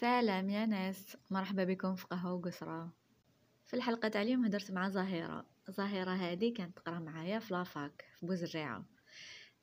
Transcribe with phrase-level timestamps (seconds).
[0.00, 1.16] سلام يا ناس.
[1.30, 2.92] مرحبا بكم في قهوة وقصرة.
[3.66, 8.04] في الحلقة تاع اليوم هدرت مع زهيرة زهيرة هذه كانت تقرا معايا في la fac
[8.20, 8.84] في بوزريعة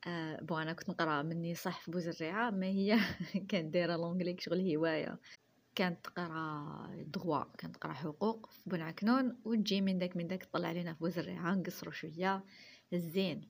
[0.06, 2.98] أه bon أنا كنت نقرا مني صح في بوزريعة ما هي
[3.48, 5.20] كانت دايرة l'anglais شغل هواية.
[5.74, 10.92] كانت تقرا دغوا كانت تقرا حقوق في بنعكنون وتجي من داك من داك تطلع علينا
[10.94, 12.44] في بوزريعة نقصرو شوية.
[12.92, 13.48] الزين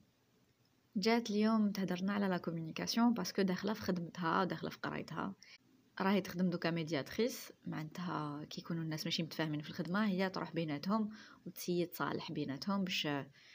[0.97, 5.33] جات اليوم تهدرنا على la communication parce que داخلة في خدمتها وداخله في قرايتها.
[6.01, 11.09] راهي تخدم دوكا médiatrice معناتها كي يكونوا الناس ماشي متفاهمين في الخدمة هي تروح بيناتهم
[11.45, 13.07] وت essayer تصالح بيناتهم باش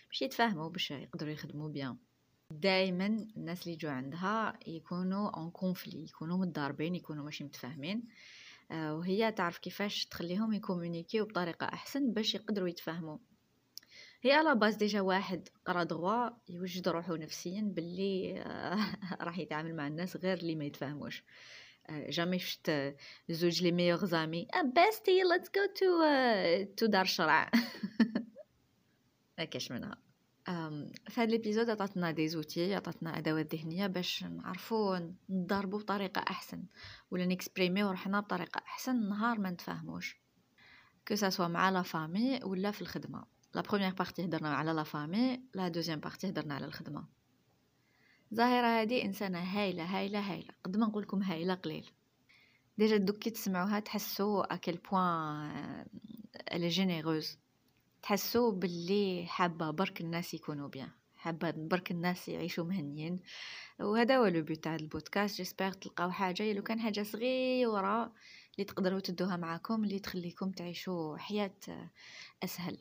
[0.08, 1.96] باش يتفاهموا باش يقدروا يخدموا bien.
[2.50, 8.04] دائما الناس اللي يجوا عندها يكونوا en conflit يكونوا متضاربين يكونوا ماشي متفاهمين.
[8.70, 13.18] آه، وهي تعرف كيفاش تخليهم ي communiqu يو بطريقة أحسن باش يقدروا يتفاهموا.
[14.22, 18.78] هي à la base déjà واحد قرا دغوا يوجد روحو نفسيا باللي آه،
[19.26, 21.24] راح يتعامل مع الناس غير اللي ما يتفاهموش.
[21.90, 22.72] jamais شفت
[23.28, 27.50] زوج les meilleurs amis besties let's go to to دار شرع
[29.38, 29.96] ما كاش منها
[31.08, 36.64] في هذا ال épisode عطاتنا des outils عطاتنا ادوات ذهنيه باش نعرفوا نضربوا بطريقه احسن
[37.10, 40.16] ولا نكسبريميو روحنا بطريقه احسن نهار ما نتفاهموش
[41.08, 44.82] que ce soit مع la famille ولا في الخدمه la première partie هضرنا على la
[44.82, 47.04] famille la deuxième partie هضرنا على الخدمه
[48.32, 50.54] زاهرة هادي إنسانة هايلة هايلة هايلة.
[50.64, 51.90] قد ما نقولكم هايلة قليل.
[52.78, 55.86] déjà دوك كي تسمعوها تحسوا à quel point
[56.52, 57.38] elle est généreuse
[58.02, 60.90] تحسوا باللي حابة برك الناس يكونوا bien.
[61.16, 63.20] حابة برك الناس يعيشوا مهنيين.
[63.80, 65.36] وهذا هو le but تاع البودكاست.
[65.36, 66.52] j'espère تلقاو حاجة.
[66.52, 68.12] لو كان حاجة صغيرة
[68.54, 71.54] اللي تقدروا تدوها معاكم اللي تخليكم تعيشوا حياة
[72.44, 72.78] أسهل.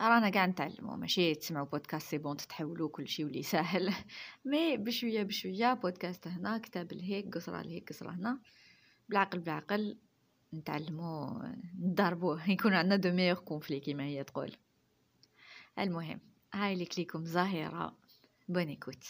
[0.00, 3.94] رانا قاع نتعلمو ماشي تسمعوا بودكاست c'est bon تتحولوا كل شيء ولي ساهل.
[4.44, 8.40] mais بشوية بشوية بودكاست هنا كتاب لهيك قصرة لهيك قصرة هنا.
[9.08, 9.98] بالعقل بالعقل
[10.54, 11.42] نتعلمو
[11.80, 12.50] نضربوه.
[12.50, 14.56] يكون عندنا de meilleurs conflits كيما هي تقول.
[15.78, 16.20] المهم
[16.54, 17.96] هاي اللي نخليكم ظاهرة.
[18.48, 19.04] bonne écoute.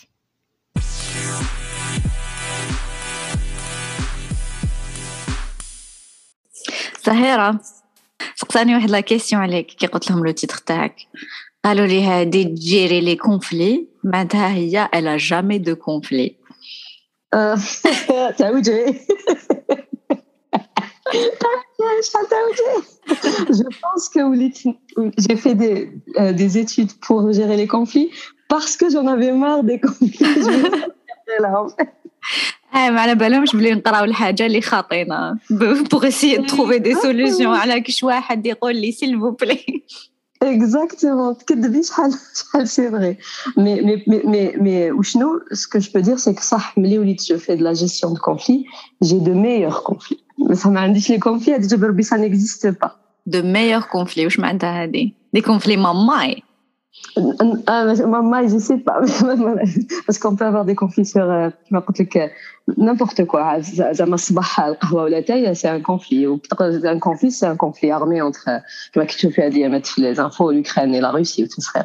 [7.06, 7.60] ظاهرة.
[8.38, 10.96] سقساني واحد لا كيسيون عليك كي قلت لهم لو تيتر تاعك
[11.66, 16.35] قالوا لي هادي تجيري لي كونفلي معناتها هي الا جامي دو كونفلي
[18.38, 19.00] تعوجي
[23.50, 24.22] Je pense que
[25.18, 28.09] j'ai fait des, euh, des études pour gérer les conflits
[28.50, 30.13] parce que j'en avais marre des conflits.
[30.19, 30.51] Je
[31.29, 31.90] me là, en fait.
[32.75, 35.39] آه ما على بالهمش بلي نقراو الحاجة اللي خاطينا.
[35.91, 39.82] pour essayer trouver des solutions على كش واحد يقول لي s'il vous plaît
[40.45, 43.17] Exactement, تكذبي شحال شحال سي فغي
[43.56, 47.38] مي مي مي مي وشنو؟ ce que je peux dire c'est صح ملي وليت je
[47.38, 48.65] fais la gestion de conflits
[49.03, 50.19] j'ai de meilleurs conflits
[50.50, 52.91] بصح ما عنديش les conflits هادي جاب ربي ça n'existe pas
[53.26, 53.43] de
[57.18, 59.00] Moi, je sais pas.
[60.06, 61.25] Parce qu'on peut avoir des conflits sur,
[62.78, 63.57] n'importe quoi.
[63.63, 66.25] C'est un conflit.
[66.25, 68.50] Un conflit, c'est un conflit armé entre,
[69.18, 71.84] tu fais les infos, l'Ukraine et la Russie, ou tout serait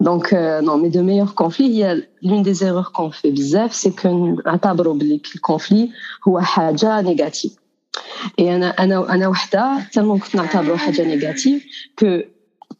[0.00, 3.72] Donc, non, mais de meilleurs conflits, il y a l'une des erreurs qu'on fait bizarre,
[3.72, 5.90] c'est qu'on اعتبروا باللي le conflit
[6.28, 7.56] هو حاجة négative.
[8.38, 11.62] Et أنا أنا أنا وحدة tellement كنت نعتبره حاجة négative
[11.96, 12.26] que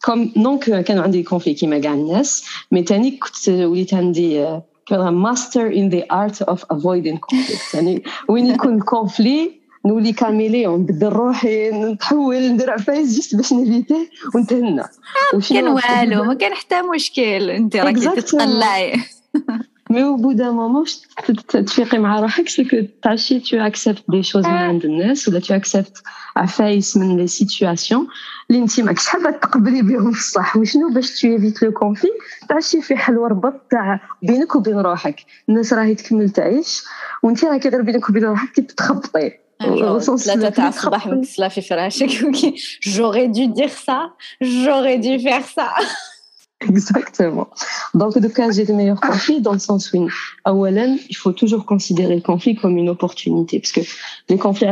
[0.04, 5.68] كوم دونك كانوا عندي كونفلي كيما كاع الناس mais تاني كنت وليت عندي كان master
[5.68, 9.52] in the art of avoiding conflict يعني وين يكون conflit
[9.86, 14.84] نولي caméléon نبدل روحي نتحول ندير عفايس juste باش نفيتيه ونتهنى
[15.34, 18.94] ما كان والو ما كان حتى مشكل انت راكي تتطلعي
[19.90, 20.86] mais au bout d'un moment
[21.48, 25.56] تفيقي مع روحك c'est que تعشي tu acceptes des choses من عند الناس ولا tu
[25.56, 26.02] acceptes
[26.36, 28.08] عفايس من les situations
[28.50, 32.12] اللي انت ماكش حابة تقبلي بهم في الصح وشنو باش tu évites le conflit
[32.50, 35.16] تعشي في حل وربط تاع بينك وبين روحك.
[35.50, 36.84] الناس راهي تكمل تعيش
[37.24, 39.32] وانت راكي غير بينك وبين روحك كتخبطي
[40.18, 42.10] ثلاثة تاع الصباح مكسلة في فراشك
[42.84, 44.10] j'aurais dû dire ça
[44.42, 45.70] j'aurais dû faire ça
[46.61, 47.49] Exactement.
[47.95, 50.09] Donc, de cas, j'ai de meilleurs conflits dans le sens où,
[50.47, 53.61] أولا, il faut toujours considérer le conflit comme une opportunité.
[53.61, 53.81] Parce que
[54.29, 54.67] les conflits,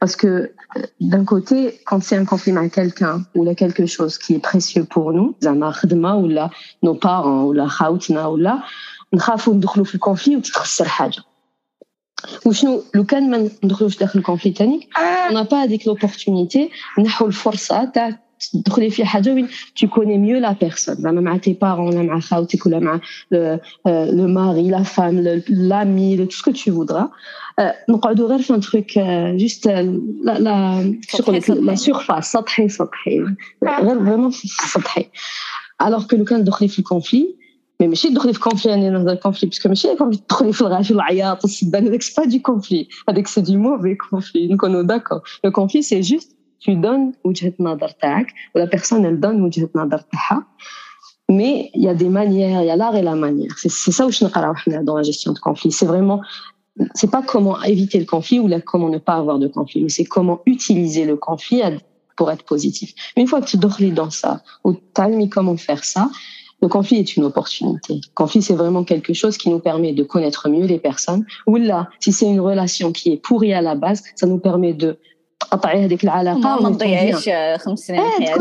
[0.00, 0.52] parce que
[1.00, 4.84] d'un côté, quand c'est un conflit avec quelqu'un ou là quelque chose qui est précieux
[4.84, 6.50] pour nous, ou là,
[6.82, 8.64] nos parents ou la خاوتنا ou là,
[9.14, 11.22] نخافوا ندخلوا في الكونفلي وتتخسر حاجة.
[12.46, 14.88] وشنو لو كان ما ندخلوش داخل الكونفلي تاني
[15.30, 16.60] on n'a pas هذيك l'opportunité
[17.00, 18.18] نحو الفرصة تاع
[18.52, 22.20] تدخلي في حاجه وين tu connais mieux la personne زعما مع tes parents ولا مع
[22.20, 23.00] خاوتك ولا مع
[23.86, 25.18] le mari la femme
[25.48, 27.10] l'ami tout ce que tu voudras
[27.88, 28.98] نقعدوا غير في un truc
[29.42, 29.68] juste
[30.24, 30.82] la la
[31.70, 33.24] la surface سطحي سطحي
[33.64, 34.30] غير vraiment
[34.72, 35.04] سطحي
[35.82, 37.36] alors que لو كان تدخلي في الكونفلي
[37.80, 41.44] مي ماشي تدخلي في كونفلي يعني نهضر كونفلي باسكو ماشي كونفلي تدخلي في الغاش العياط
[41.44, 45.82] السبان هذاك سي با دي كونفلي هذاك سي دي موفي كونفلي نكونوا داكور لو كونفلي
[45.82, 50.46] سي جوست tu donnes وجهة النظر تاعك ولا بيرسون elle donne وجهة النظر تاعها
[51.32, 53.92] mais il y a des manières il y a l'art et la manière c'est c'est
[53.92, 56.20] ça واش نقراو حنا dans la gestion de conflit c'est vraiment
[56.94, 59.88] c'est pas comment éviter le conflit ou là, comment ne pas avoir de conflit mais
[59.88, 61.62] c'est comment utiliser le conflit
[62.16, 66.04] pour être positif une fois que tu dors dans ça ou tu comment faire ça
[66.64, 67.94] le conflit est une opportunité.
[67.94, 71.26] Le conflit, c'est vraiment quelque chose qui nous permet de connaître mieux les personnes.
[71.46, 74.72] Ou là, si c'est une relation qui est pourrie à la base, ça nous permet
[74.72, 74.98] de
[75.39, 78.35] تقطعي هذيك العلاقة ما تضيعيش خمس سنين من حياتك.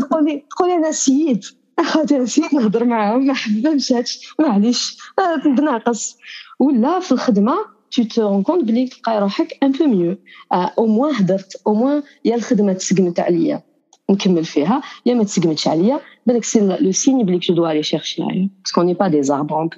[0.00, 1.44] تقولي تقولي أنا سيد.
[1.78, 4.98] اخذت نسيت نهضر معاهم ما حببتش معليش.
[5.44, 6.16] بناقص
[6.60, 7.54] ولا في الخدمة
[7.94, 10.18] tu te rends compte بلي تلقاي روحك un peu mieux
[10.52, 11.62] au moins هدرت.
[11.66, 13.62] au moins يا الخدمة تسقمت عليا.
[14.10, 14.82] نكمل فيها.
[15.06, 18.48] يا ما تسقمتش عليا بالك c'est le signe بلي je dois aller chercher.
[18.64, 19.68] parce que n'est pas dit on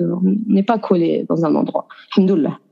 [0.49, 1.87] n'est pas collé dans un endroit.
[2.09, 2.72] الحمد لله.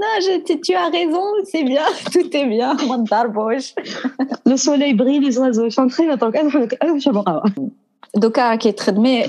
[0.00, 2.76] Non, je, tu, tu, as raison, c'est bien, tout est bien.
[4.46, 6.00] Le soleil brille, les oiseaux chantent.
[6.20, 7.42] دونك انا انا مش بقى
[8.16, 9.22] دوكا كي تخدمي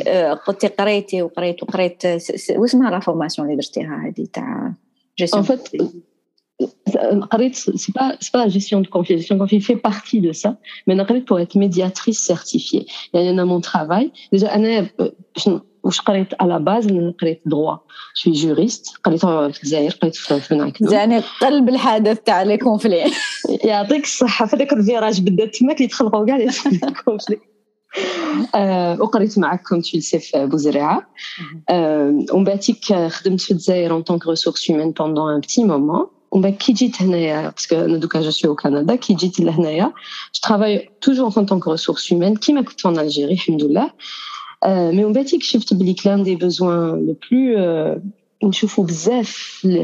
[0.48, 2.04] قلتي قريتي وقريت وقريت
[2.50, 4.74] واسمها لا فورماسيون اللي درتيها هذه تاع
[5.20, 9.14] جيستيون En fait, c'est pas c'est pas la gestion de conflit.
[9.16, 10.58] La gestion de conflit fait partie de ça.
[10.88, 12.86] Mais قريت pour être médiatrice certifiée.
[13.14, 14.12] يعني أنا mon travail.
[14.36, 14.90] Déjà أنا
[15.87, 16.87] واش قريت à la base
[17.21, 17.77] قريت droit
[18.15, 22.57] je suis juriste قريت في الجزائر قريت في بن عكنون يعني قلب الحدث تاع les
[22.57, 23.13] conflits.
[23.65, 24.47] يعطيك الصحة.
[24.47, 26.51] في هذاك ال virage بدات تماك اللي تخلقوا كاع les
[27.05, 27.39] conflits.
[28.55, 31.11] أه وقريت معك comme tu sais في بوزريعة.
[31.71, 32.61] أه ومن بعد
[33.09, 36.73] خدمت في الجزائر en tant que ressources humaines pendant un petit moment ومن بعد كي
[36.73, 39.93] جيت هنايا parce que أنا دوكا je suis كندا كي جيت لهنايا
[40.35, 43.91] je travaille toujours en tant que ressources humaines كيما كنت في l'Algérie الحمد لله.
[44.68, 48.02] مي ومن بعد كشفت بلي كلان دي بوزوان لو بلو
[48.44, 49.30] نشوفوا بزاف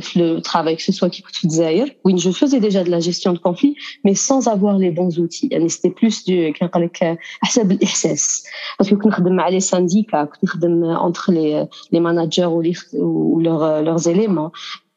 [0.02, 3.00] في لو ترافاي كو سوا كي كنت في الجزائر وين جو فوزي ديجا دو لا
[3.00, 3.76] جيستيون دو كونفلي
[4.06, 8.44] مي سانز افوار لي بونز اوتي يعني سيتي بلوس دو كان قال لك حسب الاحساس
[8.80, 14.52] باسكو كنت نخدم مع لي سانديكا كنت نخدم اونتر لي لي ماناجر و لeurs éléments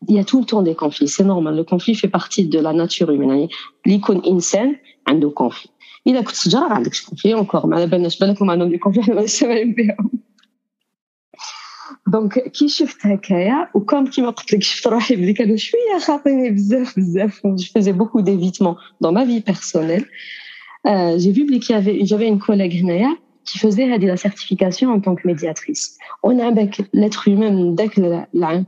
[0.09, 2.59] il y a tout le temps des conflits c'est normal le conflit fait partie de
[2.59, 3.49] la nature humaine يعني
[3.87, 4.77] اللي يكون انسان
[5.07, 5.71] عنده conflit
[6.07, 9.15] اذا كنت شجره ما عندكش كونفلي اونكور ما على بالناش بالكم عندهم دي كونفلي حنا
[9.15, 10.11] ما سامعين بهم
[12.07, 16.99] دونك كي شفت هكايا وكم كيما قلت لك شفت روحي بلي كانوا شويه خاطيني بزاف
[16.99, 20.07] بزاف جو فيزي بوكو ديفيتمون دون ما في بيرسونيل
[21.17, 23.17] جي vu بلي كي j'avais une collègue هنايا
[23.51, 25.99] qui faisait هذه la certification en tant que médiatrice.
[26.23, 27.99] On a avec l'être humain داك
[28.35, 28.67] العام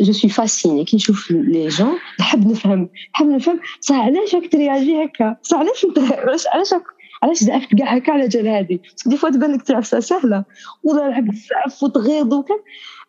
[0.00, 5.04] جو سوي فاسيني كي نشوف لي جون نحب نفهم نحب نفهم صح علاش راك ترياجي
[5.04, 5.86] هكا صح علاش
[6.24, 6.74] علاش علاش
[7.22, 10.44] علاش زعفت كاع هكا على جال هادي دي فوا تبان لك تعفسه سهله
[10.84, 12.58] ولا لعب بزاف وتغيض وكان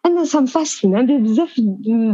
[0.05, 1.55] انا سام فاسين عندي بزاف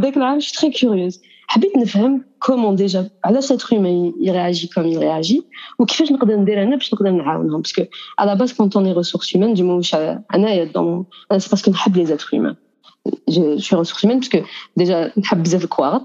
[0.02, 5.42] داك العام شي تري كيوريوز حبيت نفهم كومون ديجا علاش لاتر هيومان يرياجي كوم يرياجي
[5.78, 7.82] وكيفاش نقدر ندير انا باش نقدر نعاونهم باسكو
[8.18, 9.94] على باس كونت اوني ريسورس هيومان ديما واش
[10.34, 12.56] انايا دون انا سي باسكو نحب لي زاتر هيومان
[13.27, 14.37] je, suis ressource humaine parce que
[14.75, 16.03] déjà, je quoi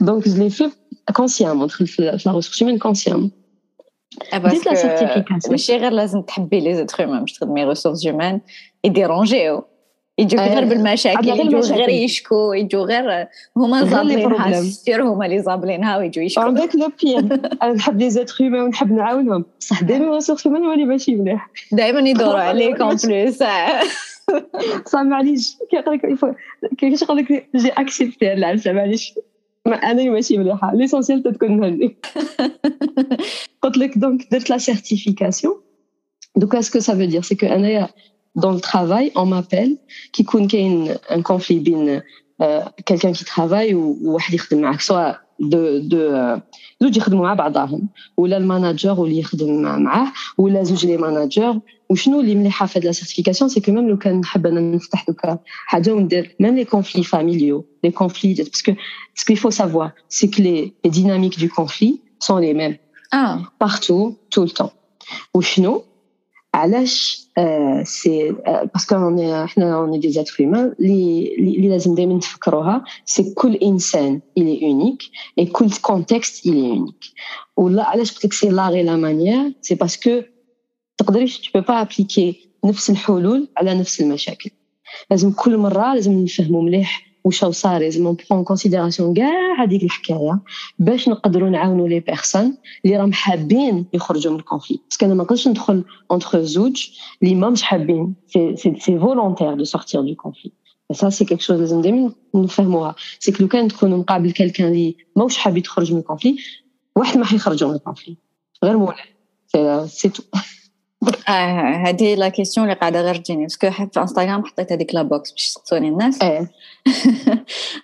[0.00, 0.70] Donc, je l'ai fait
[1.14, 1.66] consciemment,
[1.98, 3.30] la ressource humaine consciemment.
[4.32, 5.50] Ah, parce que, la certification.
[5.50, 5.72] Mais je suis
[6.60, 8.40] les êtres humains, je traite mes ressources humaines
[8.82, 9.50] et déranger.
[9.50, 9.66] Oh.
[10.18, 16.22] يجيو غير بالمشاكل يجيو غير يشكو يجيو غير هما زابلينها سير هما اللي زابلينها ويجيو
[16.22, 20.72] يشكو عندك لو بير أنا نحب لي زيتر هيومان ونحب نعاونهم بصح دائما ريسورس هيومان
[20.72, 23.42] اللي ماشي مليح دائما يدوروا عليك اون بلوس
[24.86, 26.34] صح معليش كيقول لك
[26.78, 29.14] كيفاش يقول لك j'ai accepté العرسه معليش
[29.66, 31.96] أنا ماشي مليحه l'essentiel تكون مهني
[33.62, 35.60] قلت لك donc درت la certification
[36.36, 37.88] دوك est-ce que ça veut dire c'est que هنايا
[38.35, 39.77] dans le travail, on m'appelle,
[40.13, 42.01] qui a un conflit bien
[42.41, 46.37] euh, quelqu'un qui travaille ou ou واحد يخدم معك soit دو دو
[46.81, 51.59] زوج يخدموا مع بعضهم ولا الماناجر واللي يخدم معاه ولا زوج لي ماناجر
[51.89, 55.05] وشنو اللي مليحه في هاد لا سيرتيفيكاسيون سي كو ميم لو كان نحب انا نفتح
[55.07, 58.73] دوكا حاجه وندير ميم لي كونفلي فاميليو لي كونفلي باسكو
[59.15, 62.77] باسكو il faut savoir c'est que les, les dynamiques du conflit sont les mêmes
[63.11, 63.39] ah.
[63.59, 64.73] partout tout le temps
[65.33, 65.83] وشنو
[66.56, 67.26] علاش
[67.82, 68.32] سي
[68.74, 68.94] باسكو
[69.44, 75.02] إحنا اون دي زاتر هيومان اللي لازم دائما نتفكروها سي كل إنسان الي اونيك
[75.38, 77.04] et كل contexte il est unique
[77.56, 80.22] voilà علاش قلت لك c'est la غي la manière؟ c'est parce que
[80.98, 84.50] تقدريش tu peux pas appliquer نفس الحلول على نفس المشاكل.
[85.10, 89.82] لازم كل مرة لازم نفهموا مليح واش صار لازم ن prend en considération كاع هذيك
[89.82, 90.40] الحكاية
[90.78, 95.14] باش نقدروا نعاونوا les personnes اللي راهم حابين يخرجوا من ال conflit parce que أنا
[95.14, 96.90] ما نقدرش ندخل entre زوج
[97.22, 100.52] اللي ما مش حابين c'est c'est volontaire de sortir du conflit
[100.92, 105.36] ça c'est quelque chose لازم دائما نفهموها si لو كان تكونوا مقابل quelqu'un اللي ماهوش
[105.36, 106.36] حاب يخرج من ال conflit
[106.96, 108.16] واحد ما حيخرجوا من ال conflit
[108.64, 109.04] غير مولع
[109.86, 110.22] c'est tout
[111.28, 115.02] آه هذه la question اللي قاعدة غير تجيني parce que في انستغرام حطيت هذيك la
[115.02, 116.22] box باش يسقسوني الناس.
[116.22, 116.50] إيه.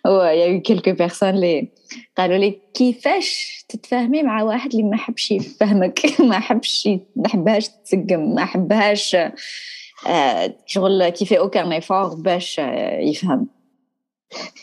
[0.07, 1.69] il y a quelques personnes اللي
[2.19, 6.01] قالوا لي كيفاش تتفاهمي مع واحد اللي ما حبش يفهمك؟
[6.31, 9.17] ما حبش ما حبهاش تسقم ما حبهاش
[10.67, 12.61] شغل كيفي aucun effort باش
[13.01, 13.49] يفهم.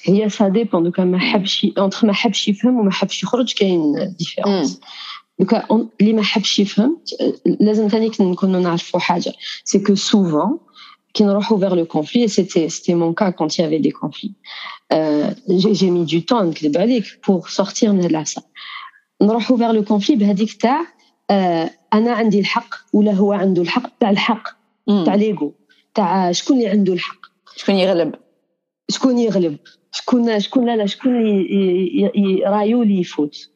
[0.04, 4.80] هي ça dépend دوكا ما حبش entre ما حبش يفهم وما حبش يخرج كاين différence
[5.39, 6.98] دوكا اللي ما حبش يفهم
[7.46, 10.60] لازم ثاني نكونوا نعرفوا حاجة c'est que souvent
[11.13, 13.91] كي نروحوا vers le conflit et c'était c'était mon cas quand il y avait des
[13.91, 14.36] conflits.
[14.93, 17.89] Euh, j'ai mis du temps نكذب عليك pour sortir
[19.22, 20.86] نروحوا vers le conflit بهذيك تاع
[21.93, 24.43] أنا عندي الحق ولا هو عنده الحق تاع الحق
[25.05, 25.53] تاع ليغو
[25.93, 27.19] تاع شكون اللي عنده الحق
[27.55, 28.15] شكون يغلب
[28.89, 29.58] شكون يغلب
[29.91, 31.13] شكون شكون لا لا شكون
[32.46, 33.50] رايو اللي يفوت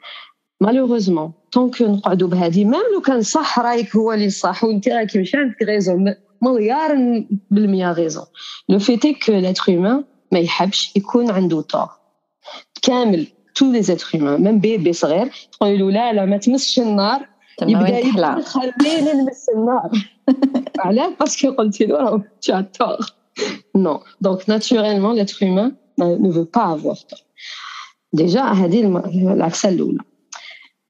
[0.63, 5.35] مالوغوزمون طونك نقعدوا بهذه ميم لو كان صح رايك هو اللي صح وانت راكي مش
[5.35, 8.25] عندك غيزون مليار بالمية غيزون
[8.69, 11.89] لو فيتي كو لاتر هيومان ما يحبش يكون عنده طور
[12.83, 17.29] كامل تو لي زيتر هيومان ميم بيبي صغير تقول له لا لا ما تمسش النار
[17.63, 19.91] يبدا يقول خليني نمس النار
[20.79, 23.07] علاش باسكو قلت له راه tu as tort
[23.77, 27.25] non donc naturellement l'être humain ne veut pas avoir tort
[28.17, 28.81] déjà هذه
[29.33, 29.99] العكسه الاولى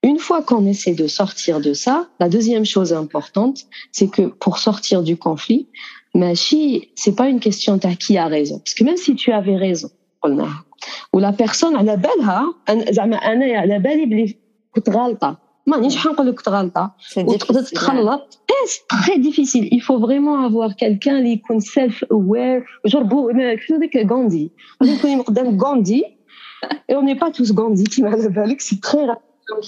[0.02, 3.58] Une fois qu'on essaie de sortir de ça, la deuxième chose importante,
[3.90, 5.68] c'est que pour sortir du conflit,
[6.14, 9.56] ماشي c'est pas une question de qui a raison parce que même si tu avais
[9.56, 9.90] raison
[10.22, 10.64] قلناها
[11.12, 12.54] ولا بيرسون على بالها
[12.90, 14.36] زعما انا على بالي بلي
[14.74, 20.44] كنت غلطه مانيش حنقول لك كنت غلطه وتقدر تتخلط سي تري ديفيسيل il faut vraiment
[20.44, 24.52] avoir quelqu'un اللي يكون سيلف اوير جربوا شنو ديك غاندي
[24.82, 26.04] غادي تكوني قدام غاندي
[26.92, 29.16] et on n'est pas tous غاندي كيما على بالك سي تري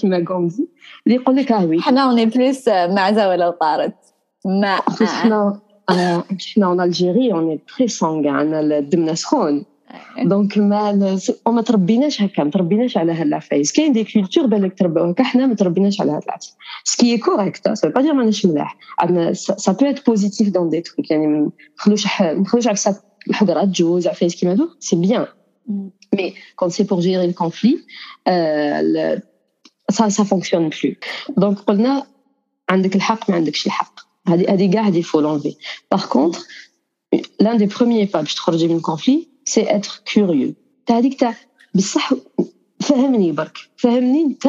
[0.00, 0.68] كيما غاندي
[1.06, 3.94] اللي يقول لك اه وي حنا اوني بلوس معزه ولا طارت
[4.44, 5.60] ما حنا
[6.54, 9.64] حنا اون الجيري اوني تري سانغان دمنا سخون
[10.22, 15.10] دونك ما وما تربيناش هكا ما تربيناش على هاد العفايس كاين دي كولتور بالك تربوا
[15.10, 18.76] هكا حنا ما تربيناش على هاد العفايس سكي كوريكت سا با دير ماناش ملاح
[19.32, 24.06] سا بو ات بوزيتيف دون دي تروك يعني ما نخلوش ما نخلوش عفسه الحضره تجوز
[24.06, 25.26] عفايس كيما هادو سي بيان
[26.14, 27.78] مي كون سي بور جيري الكونفلي
[29.90, 30.98] ça ça fonctionne plus
[31.36, 32.06] donc قلنا
[32.68, 35.56] عندك الحق ما عندكش الحق هذه هذه كاع هذه faut l'enlever
[35.94, 36.40] par contre
[37.40, 40.54] l'un des premiers pas باش تخرجي من conflit c'est être curieux
[40.86, 41.34] تاع هذيك تاع
[41.74, 42.12] بصح
[42.80, 44.48] فهمني برك فهمني انت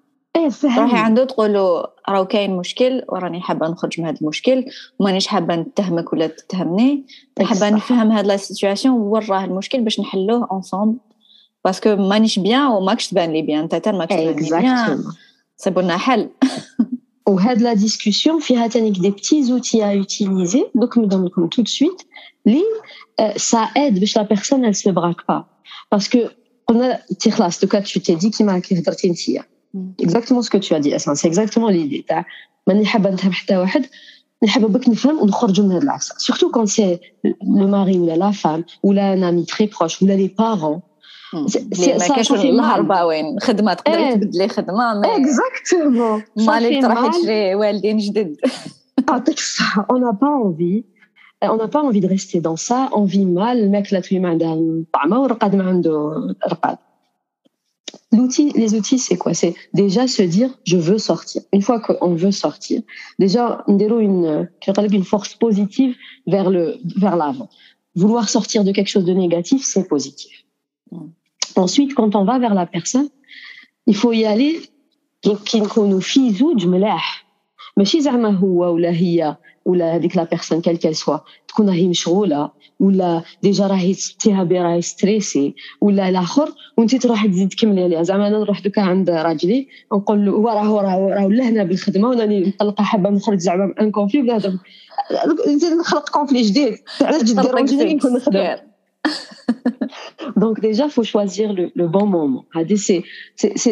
[0.35, 4.65] إيه تروحي عنده تقولوا راه كاين مشكل وراني حابة نخرج من هذا المشكل
[4.99, 7.05] ومانيش حابة نتهمك ولا تتهمني.
[7.41, 10.97] حابة نفهم هاد la situation وين راه المشكل باش نحلوه ensemble
[11.65, 13.59] parce que مانيش bien وماكش تبان لي bien.
[13.59, 15.03] انت ماكش تبان لي bien
[15.57, 16.29] صيبوا لنا حل.
[17.27, 21.65] وهاد la discussion فيها تانيك des petits outils à utiliser donc نمدهم لكم tout de
[21.65, 22.01] suite
[22.45, 22.63] لي
[23.35, 25.45] ça aide باش la personne elle se braque pas
[25.91, 26.19] parce que
[26.67, 29.43] قلنا تي خلاص دوكا تو تي دي كيما كي هضرتي نتيا
[30.53, 32.25] que tu as dit Asma c'est exactement l'idée تاع
[32.67, 33.85] ماني حابه نفهم حتى واحد
[34.43, 36.15] نحب بك نفهم ونخرجوا من هذا العفسه
[36.65, 36.99] c'est
[37.59, 40.81] le mari ou la femme ou la un ami très proche ou la les parents
[41.33, 48.35] ما كاينش الهربه وين خدمه تقدري تبدلي خدمه exactement مالك تروحي تشري والدين جدد
[49.93, 50.85] on n'a pas envie
[51.53, 54.57] on n'a pas envie de rester dans ça on vit mal الماكله تولي ما عندها
[54.93, 56.13] طعمه والرقاد ما عنده
[56.51, 56.77] رقاد
[58.13, 59.33] L'outil, les outils, c'est quoi?
[59.33, 61.41] C'est déjà se dire je veux sortir.
[61.53, 62.81] Une fois qu'on veut sortir,
[63.19, 64.49] déjà Ndelo une
[64.93, 65.95] une force positive
[66.27, 67.49] vers le vers l'avant.
[67.95, 70.45] Vouloir sortir de quelque chose de négatif, c'est positif.
[70.91, 71.07] Mm.
[71.55, 73.09] Ensuite, quand on va vers la personne,
[73.87, 74.61] il faut y aller
[75.85, 76.01] nous
[77.77, 79.35] ماشي زعما هو ولا هي
[79.65, 84.59] ولا هذيك la personne qu'elle qu'elle soit تكون راهي مشغولة ولا déjà راهي تيها بي
[84.59, 88.03] راهي stressée ولا الآخر وانت تروحي تزيد تكملي عليها.
[88.03, 92.43] زعما أنا نروح دوكا عند راجلي نقول له هو راه راه راه لهنا بالخدمة وراني
[92.43, 94.59] مطلقه حابه نخرج زعما un conflit ولا هذا.
[95.47, 96.77] نزيد نخلق conflit جديد.
[97.01, 98.55] علاش تجي دير راجلي نكون نخدم.
[100.41, 102.45] Donc déjà, il faut choisir le, le bon moment.
[102.75, 103.03] C'est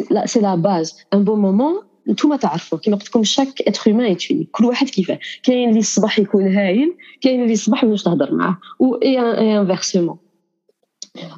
[0.09, 0.95] la, la base.
[1.11, 1.73] Un bon moment,
[2.08, 6.18] انتم تعرفوا كما قلت لكم شاك اتر هيومان ايت كل واحد كيفاه كاين اللي الصباح
[6.18, 9.18] يكون هايل كاين اللي الصباح باش تهضر معاه و اي
[9.58, 10.18] انفيرسمون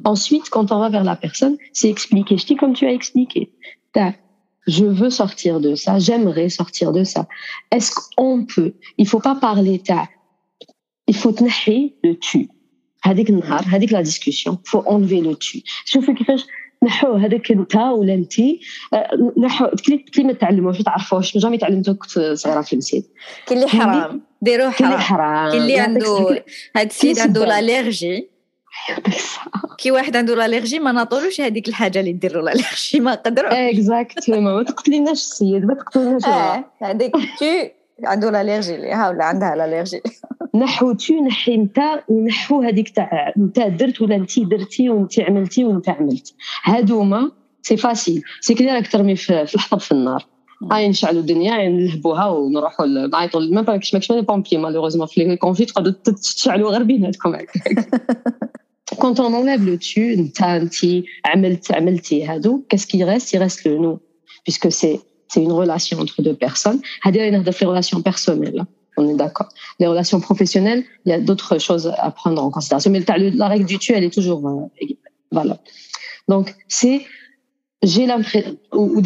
[0.03, 2.37] Ensuite, quand on va vers la personne, c'est expliquer.
[2.37, 3.51] Je dis comme tu as expliqué.
[4.67, 5.99] Je veux sortir de ça.
[5.99, 7.27] J'aimerais sortir de ça.
[7.71, 9.81] Est-ce qu'on peut Il faut pas parler.
[11.07, 11.53] Il faut tenir
[12.03, 12.49] le tu.
[13.03, 15.61] هذيك النهار هذيك لا ديسكوسيون فو انليفي لو tu.
[15.85, 16.45] شوفوا كيفاش
[16.82, 18.34] نحو هذاك انت ولا انت؟
[19.38, 19.66] نحو
[20.14, 23.04] كلمه تعلموا شو تعرفوش jamais تعلمتو كنت صغيرة في المسيد.
[23.46, 24.22] كاين اللي حرام.
[24.42, 24.98] ديروا حرام.
[24.98, 25.50] حرام.
[25.50, 26.44] كاين اللي عنده
[26.76, 28.28] هاد السيد عنده l'allergie
[29.78, 34.54] كي واحد عنده l'allergie ما ناطولوش هذيك الحاجة اللي دير له l'allergie ما قدروا exactement
[34.54, 36.22] ما تقتليناش السيد ما تقتليناش
[36.82, 37.72] هذيك تي
[38.04, 40.02] عنده l'allergie ليها ولا عندها l'allergie
[40.54, 41.78] نحو tu نحي انت
[42.08, 46.34] ونحو هذيك تاع انت درت ولا انت درتي وانت عملتي وانت عملت.
[46.64, 47.30] هادوما
[47.62, 48.22] c'est facile.
[48.40, 50.26] c'est كلي راك ترمي في الحطب في النار.
[50.72, 55.70] هاي نشعلوا الدنيا نلهبوها ونروحوا نعيطوا ما باكش ماكش les pompiers malheureusement في les conflits
[55.70, 55.92] تقعدوا
[56.22, 57.36] تشعلوا غير بيناتكم
[58.98, 60.74] donc on enlève le tu انت انت
[61.24, 64.00] عملت عملتي هادو qu'est-ce qui reste reste le nous
[64.46, 64.98] puisque c'est
[65.32, 66.80] c'est une relation entre deux personnes.
[67.02, 68.64] هذه نهضر في relation personnelle.
[68.97, 69.49] On est d'accord.
[69.79, 72.89] Les relations professionnelles, il y a d'autres choses à prendre en considération.
[72.89, 74.85] Mais la règle du tu, elle est toujours euh,
[75.31, 75.59] valable.
[76.27, 77.05] Donc, c'est,
[77.83, 79.01] j'ai l'impression, ou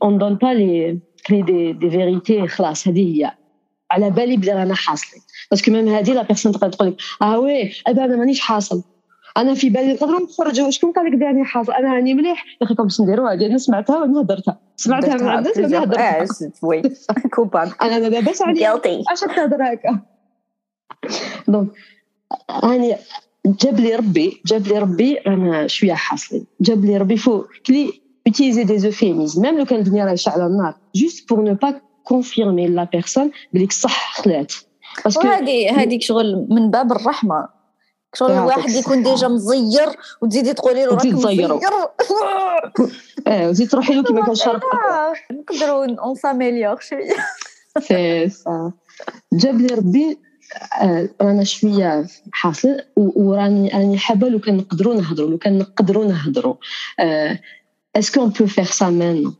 [0.00, 3.32] on ne donne pas les clés des, des vérités, خلاص هذه هي
[3.90, 7.72] على بالي بلي رانا حاصلين باسكو ميم هذه لا بيرسون تقدر تقول لك اه وي
[7.88, 8.82] انا مانيش حاصل
[9.37, 12.45] أنا في بالي نقدروا نخرجوا شكون قال لك داني حاصل أنا راني مليح.
[12.61, 16.27] يا أخي باش نديروا هذه أنا سمعتها وأنا هضرتها سمعتها من الناس وأنا هضرتها
[16.61, 16.81] oui.
[17.35, 19.99] كوباب أنا لاباس عليا اش تهضر هكا.
[21.47, 21.67] donc
[22.63, 22.95] راني
[23.45, 28.65] جاب لي ربي جاب لي ربي أنا شوية حاصلين جاب لي ربي faut كلي utiliser
[28.65, 29.41] des euphémismes.
[29.41, 33.71] Même لو كان الدنيا راهي شاعله النار juste pour ne pas confirmer la personne بليك
[33.71, 34.53] صح خلات
[35.05, 37.52] parce que هذه هذيك شغل من باب الرحمة.
[38.13, 39.89] شغل الواحد يكون déjà مزير
[40.21, 41.53] وتزيدي تقولي له راك مزير.
[43.27, 44.61] آه وتزيد تروحي له كيما كان شرب
[45.31, 47.15] نقدروا on s'améliore شوية.
[47.87, 48.71] سي سا
[49.33, 50.17] جاب لي ربي
[51.21, 56.55] رانا شوية حاصل وراني راني حابة لو كان نقدروا نهضروا لو كان نقدروا نهضروا
[57.95, 59.33] est-ce qu'on peut faire ça maintenant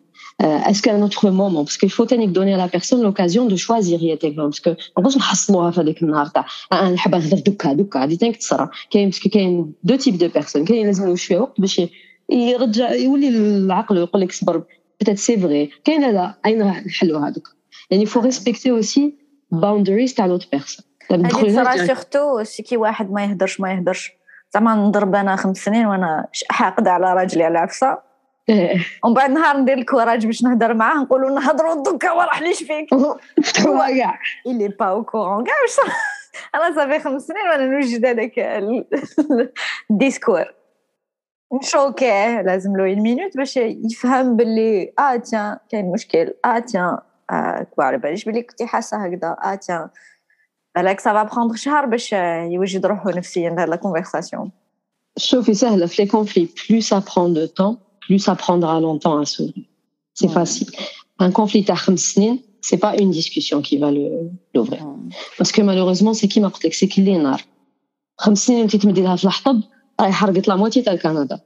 [0.44, 4.00] Est-ce qu'à un autre moment, parce qu'il faut donner à la personne l'occasion de choisir
[4.36, 8.34] parce que نقدرش نحصلوها في هذاك النهار تاع أنا نحب نهضر دوكا دوكا هذه تاني
[8.34, 11.82] تصرا كاين parce que كاين des types de personnes كاين لازم شوية وقت باش
[12.30, 14.64] يرجع يولي العقل يقول لك صبر
[15.00, 17.52] peut-être c'est vrai كاين لا لا اين نحلوها دوكا
[17.92, 19.16] يعني faut respecter aussi
[19.52, 24.12] boundaries تاع l'autre personne هذيك صرا surtout كي واحد ما يهدرش ما يهدرش
[24.54, 28.13] زعما نضرب أنا خمس سنين وأنا حاقده على راجلي على عفسه
[28.50, 32.88] ومن بعد نهار ندير ال courage باش نهضر معاه نقولوا نهضروا دوكا ما راحليش فيك
[33.46, 35.94] فتحوا كاع اللي pas au courant كاع واش
[36.56, 38.40] أنا صافي خمس سنين وأنا نوجد هذاك
[39.92, 40.46] ال discours.
[41.54, 46.34] نشوكيه لازم له مينوت باش يفهم باللي آه تيان كاين مشكل.
[46.46, 46.98] آه تيان
[47.32, 49.38] آه على باليش باللي كنتي حاسة هكذا.
[49.44, 49.90] آه تيان.
[50.76, 52.14] بالك سافا بخوندر شهر باش
[52.52, 54.52] يوجد روحو نفسيا لا كونفرساسيون
[55.18, 55.86] شوفي سهلة.
[55.86, 59.65] في لي كونفلي بلو سا برون دو طون plus ça prendra longtemps à s'ouvrir.
[60.15, 60.33] C'est ouais.
[60.33, 60.69] facile.
[61.19, 63.91] Un conflit à ce c'est pas une discussion qui va
[64.55, 64.85] l'ouvrir.
[65.39, 67.41] Parce que malheureusement, c'est qui m'a dit c'est qui les nar.
[68.19, 69.63] خمس انت تمدي في الحطب
[70.01, 71.41] راهي حرقت لا موتي تاع كندا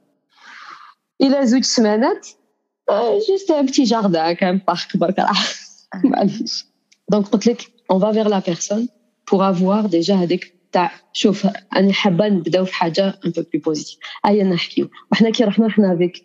[1.23, 2.29] الى زوج سمانات
[3.29, 5.27] جوست ان بتي جاردان كان بارك برك
[6.05, 6.67] معليش
[7.11, 8.89] دونك قلت لك اون فا فيغ لا بيرسون
[9.33, 11.47] بور افوار ديجا هذيك تاع شوف
[11.77, 15.95] انا حابه نبداو في حاجه ان بو بلو بوزيتيف ايا نحكيو وحنا كي رحنا رحنا
[15.95, 16.25] افيك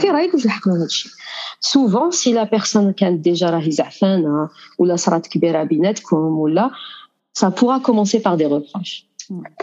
[0.00, 1.12] في رأيك واش لحقنا لهذا الشيء؟
[1.60, 6.70] souvent si la personne كانت déjà راهي زعفانه ولا صرات كبيره بيناتكم ولا
[7.40, 9.06] ça pourra commencer par des reproches.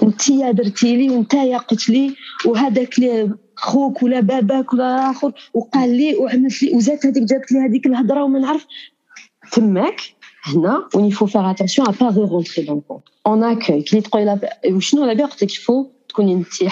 [0.04, 6.16] انت درتي لي وانت قلت لي وهذاك لي خوك ولا باباك ولا اخر وقال لي
[6.16, 8.66] وعملت لي وزاد هذيك جابت لي هذيك الهضره وما نعرف
[9.52, 10.02] تماك
[10.44, 14.40] هنا وين il faut faire attention à pas rentrer dans كونت اون اكاي كي تقولي
[14.66, 15.52] وشنو لا بيان قلت لك
[16.10, 16.64] تكوني انت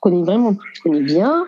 [0.00, 1.44] تكوني فريمون تكوني بيان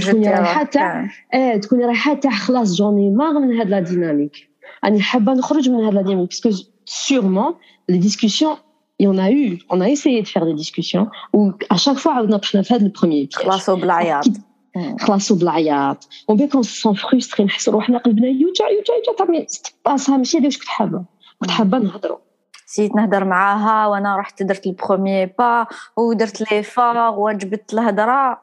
[0.00, 4.48] تكوني رايحه تاع اه تكوني رايحه تاع خلاص جوني ماغ من هاد لا ديناميك
[4.84, 6.50] راني حابه نخرج من هاد لا ديناميك باسكو
[6.86, 7.54] سيغمون
[7.88, 8.56] لي ديسكسيون
[9.02, 11.98] il y en a eu, on a essayé de faire des discussions où à chaque
[11.98, 14.24] fois on a fait le premier خلاص وبالعياط
[15.00, 19.46] خلاص وبالعياط وبين كون سون فرستري نحس روحنا قلبنا يوجع يوجع يوجع ترمي
[19.86, 21.04] باسها ماشي هذه واش كنت حابه
[21.40, 22.18] كنت حابه نهضروا
[22.69, 28.41] سيت نهضر معاها وأنا رحت درت ال premier pas ودرت l'effort وجبت الهضره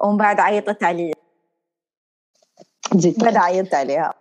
[0.00, 1.14] ومن بعد عيطت عليا.
[3.18, 4.14] بعد عيطت عليها.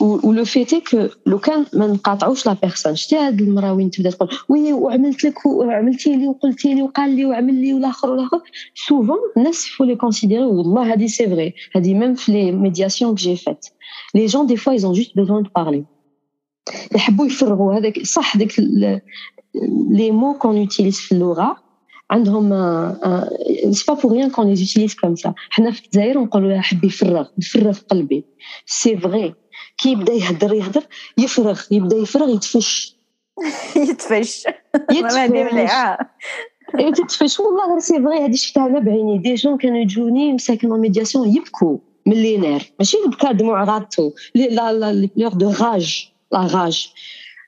[0.00, 4.10] و le fait que لو كان ما نقاطعوش la personne شتي هاد المرأة وين تبدأ
[4.10, 8.40] تقول oui وعملت لك وعملتي لي وقلتي لي وقال لي وعمل لي والآخر والآخر.
[8.74, 13.16] souvent الناس faut les considérer والله هادي c'est vrai هادي même في les médiations que
[13.16, 13.66] j'ai faites
[14.14, 15.84] les gens des fois ils ont juste besoin de parler
[16.94, 18.60] يحبوا يفرغوا هذاك صح ديك
[19.90, 21.56] les mots qu'on utilise في اللغة
[22.10, 22.48] عندهم
[23.70, 27.26] c'est pas pour rien qu'on les utilise comme ça حنا في الجزائر نقولوا حب يفرغ
[27.38, 28.24] يفرغ قلبي.
[28.66, 29.34] c'est vrai
[29.78, 30.82] كي يبدا يهدر يهدر
[31.18, 32.96] يفرغ يبدا يفرغ يتفش.
[33.76, 34.44] يتفش.
[36.78, 37.40] يتفش.
[37.40, 39.18] والله غير c'est vrai هادي شفتها أنا بعيني.
[39.18, 41.78] des gens كانوا يجوني مساكن médiation يبكوا.
[42.06, 46.93] من les nerfs ماشي بكا دموع غاطو لا لا لي بلور دو راج لا راج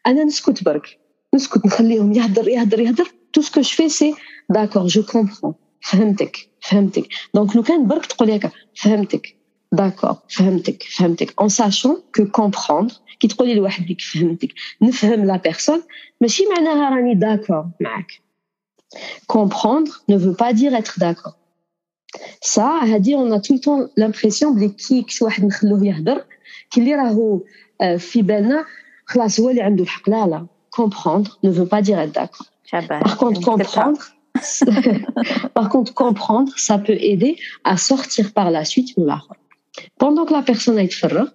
[0.08, 1.00] انا نسكت برك
[1.36, 4.16] نسكت نخليهم يهدر يهدر يهدر تو سكو جو في سي
[4.50, 9.36] داكور جو كومبرون فهمتك فهمتك دونك لو كان برك تقول هكا فهمتك
[9.72, 14.50] داكور فهمتك فهمتك اون ساشون كو كومبروندر كي تقولي لواحد بيك فهمتك
[14.82, 15.82] نفهم لا بيرسون
[16.22, 18.24] ماشي معناها راني داكور معاك
[19.28, 21.38] comprendre ne veut pas dire être d'accord
[22.42, 26.26] ça هادي on a tout le temps l'impression بلي كي شي واحد نخلوه يهضر
[26.72, 27.42] كي اللي راهو
[27.98, 28.66] في بالنا
[29.06, 32.48] خلاص هو اللي عنده الحق لا لا comprendre ne veut pas dire être d'accord
[33.06, 34.02] par contre comprendre
[35.54, 39.36] par contre comprendre ça peut aider à sortir par la suite من الاخر
[40.00, 41.28] pendant que la personne est فرغ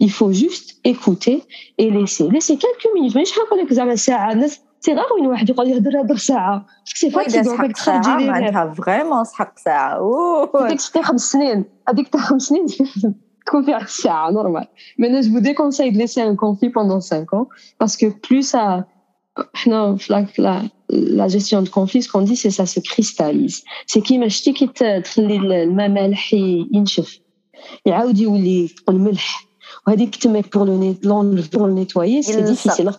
[0.00, 1.42] il faut juste écouter
[1.78, 5.50] et laisser laisser quelques minutes مانيش حنقول لك زعما ساعه الناس سي غير وين واحد
[5.50, 10.00] يقعد يهضر يهضر ساعه سي فاتيغون هذيك ساعه معناتها فريمون سحق ساعه
[10.60, 12.66] هذيك تاع خمس سنين هذيك تاع خمس سنين
[13.46, 14.66] تكون فيها ساعه نورمال
[14.98, 17.48] مي انا جو déconseille de laisser un conflit pendant 5 ans
[17.78, 18.84] parce que plus ça
[19.54, 24.28] حنا في لا لا جيستيون دو كونفلي سكون دي سي سا سو كريستاليز سي كيما
[24.28, 24.66] شتي كي
[25.00, 26.34] تخلي الماء مالح
[26.72, 27.18] ينشف
[27.86, 29.46] يعاود يولي تقول ملح
[29.86, 32.96] وهذيك تماك بور لو بور نيتوايي سي ديفيسيل الوغ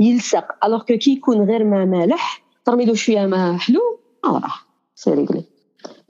[0.00, 3.80] يلصق الوغ كو كي يكون غير ما مالح ترمي له شويه ما حلو
[4.24, 4.52] راه
[4.94, 5.44] سي ريغلي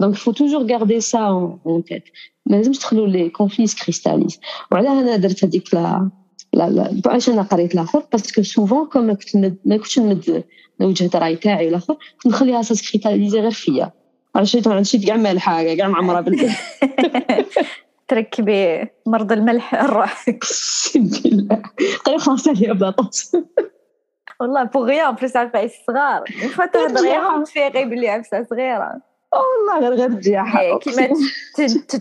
[0.00, 1.18] دونك فو توجور غاردي سا
[1.66, 2.04] اون تيت
[2.45, 4.39] ما لازمش تخلو les conflits se cristallisent
[4.71, 6.09] وعلاه أنا درت هذيك لا
[6.53, 10.43] لا لا علاش أنا قريت الآخر؟ parce que souvent ما كنت ما كنتش نمد
[10.81, 13.91] وجهه راي تاعي الآخر كنت نخليها ça se cristallise غير فيا.
[14.35, 16.57] عرفتي عندي كاع مالحه كاع معمرة بالله
[18.07, 20.43] تركبي مرض الملح روحك.
[21.23, 21.61] بالله
[22.05, 23.35] قري خلاص عليا بلاطوس
[24.39, 29.01] والله pour rien بليس عارفة الصغار une fois تهضريهم تفيقي بلي عفسة صغيرة.
[29.32, 31.08] والله غير غير الجياحه كيما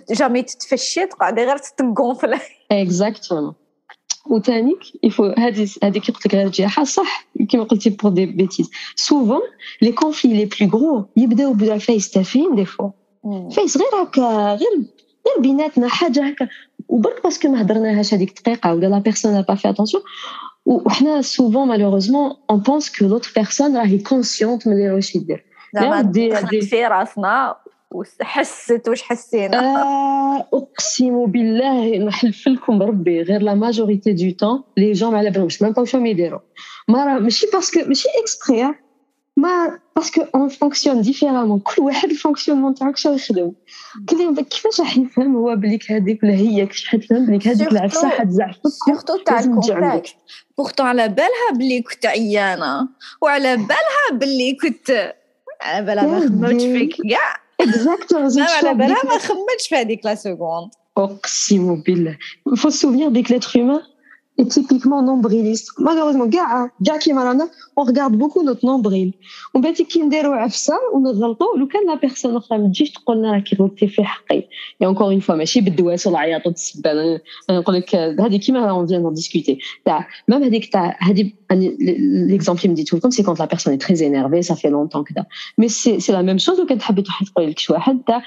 [0.10, 2.40] جامي تتفشي تقعدي غير تتكونفلي
[2.72, 3.54] اكزاكتومون
[4.30, 8.70] وثانيك يفو هذه هذه كي قلت لك غير الجياحه صح كيما قلتي بور دي بيتيز
[8.96, 9.42] سوفون
[9.82, 12.90] لي كونفلي لي بلو غرو يبداو بالفايس تافهين دي فوا
[13.56, 14.84] فايس غير هكا غير
[15.28, 16.48] غير بيناتنا حاجه هكا
[16.88, 20.04] وبرك باسكو ما هضرناهاش هذيك الدقيقه ولا لا بيرسون با في اتونسيون
[20.66, 26.01] وحنا سوفون مالوغوزمون اون بونس كو لوتر بيرسون راهي كونسيونت من اللي واش يدير زعما
[26.01, 27.57] دخلت في راسنا.
[27.95, 29.59] وحست واش حسينا.
[29.59, 35.31] آه أقسم بالله نحلف لكم بربي غير la majorité du temps les gens ما على
[35.31, 36.41] بالهمش même pas واش يديروا.
[36.89, 38.75] ما راه ماشي parce que ماشي exprès
[39.37, 43.53] mais parce que on fonctionne différemment كل واحد ال fonctionnement تاعك شنو يخدم.
[44.51, 49.17] كيفاش راح يفهم هو بليك هذيك ولا هي كيفاش حتفهم بليك هذيك العفسه حتزعفك surtout
[49.17, 50.15] تاع ال contact.
[50.59, 52.89] pourtant على بالها بلي كنت عيانة.
[53.23, 55.15] وعلى بالها بلي كنت
[55.62, 60.70] على بالها ما خممتش فيك كاع اكزاكتومون على بالها ما خممتش في هذيك لا سكوند
[60.98, 62.18] اقسم بالله
[62.56, 63.82] faut se souvenir dès que l'être humain
[64.38, 65.72] est typiquement nombriliste.
[65.80, 66.28] Malheureusement,
[67.77, 69.13] On regarde beaucoup notre nombril.
[69.55, 73.33] On va dire qu'il عفسه ونغلطوا لو كان la personne أخرى ما تجيش تقول لنا
[73.33, 74.49] راكي غلطتي في حقي
[74.81, 77.19] يا encore une fois ماشي بالدواس والعياط والتسبان
[77.51, 82.73] نقول لك هذه كيما on vient discuter تاع même هذيك تاع هذه les exemples اللي
[82.73, 85.27] مديتو لكم c'est quand la personne très énervée ça fait longtemps كذا
[85.59, 88.23] mais c'est c'est la même chose لو كان تحبي تروحي تقولي لك شي واحد تاع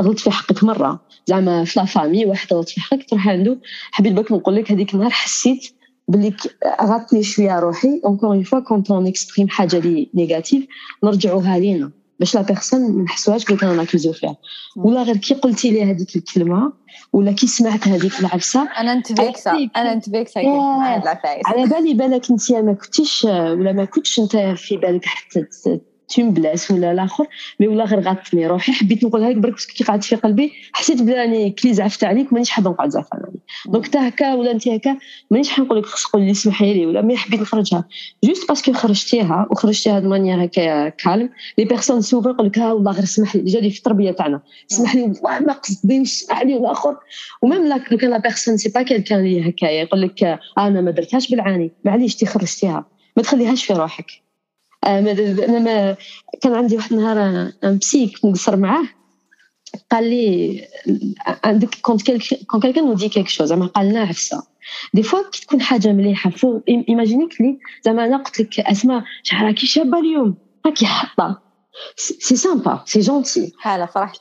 [0.00, 3.58] غلط في حقك مره زعما في la famille واحد غلط في حقك تروح عنده
[3.90, 5.79] حبيت بك نقول لك هذيك النهار حسيت
[6.10, 6.36] باللي
[6.82, 8.00] غاضتني شوية روحي.
[8.04, 10.66] encore une fois quand on exprime حاجة لي négative
[11.04, 14.36] نرجعوها لينا باش la personne ما نحسوهاش بلي كان ناكوزو فيها
[14.76, 16.72] ولا غير كي قلتي لي هذيك الكلمة
[17.12, 20.40] ولا كي سمعت هذيك العفسة أنا نتفيكسا أنا نتفيكسا
[21.46, 25.40] على بالي بالك أنت ما كنتيش ولا ما كنتش أنت في بالك حتى
[26.10, 27.26] تيمبلاس ولا الآخر
[27.60, 28.72] mais ولا غير غاتني روحي.
[28.72, 32.70] حبيت نقولها لك برك كي قعدت في قلبي حسيت بلي كلي زعفت عليك مانيش حابة
[32.70, 33.40] نقعد زعفت عليك.
[33.66, 34.96] donc حتى هكا ولا انت هكا
[35.30, 37.84] مانيش حنقول لك خصك تقول لي اسمحي لي ولا mais حبيت نخرجها.
[38.24, 42.92] juste parce que خرجتيها وخرجتيها de manière هكا calme les personnes souvent يقول لك والله
[42.92, 44.40] غير اسمح لي déjà في التربية تاعنا.
[44.72, 46.96] اسمح لي والله ما قصديش اسمح لي والاخر
[47.42, 49.82] et même là quand la personne c'est pas quelqu'un اللي هكايا.
[49.82, 51.70] يقول لك أنا ما درتهاش بالعاني.
[51.84, 52.84] معليش تي خرجتيها.
[53.16, 54.29] ما تخليهاش في روحك.
[54.86, 55.96] أنا ما
[56.40, 58.84] كان عندي واحد النهار un psy نقصر معاه.
[59.90, 60.64] قال لي
[61.44, 62.10] عندك quand
[62.46, 64.42] quand quelqu'un nous dit quelque chose زعما قال لنا عفسة.
[64.94, 69.04] des fois كي تكون حاجة مليحة faut imaginer que لي زعما أنا قلت لك أسماء
[69.22, 70.34] شحال راكي شابة اليوم؟
[70.66, 71.42] راكي حاطه
[71.96, 74.20] سي سامبا سي جونتي حاله فرحت.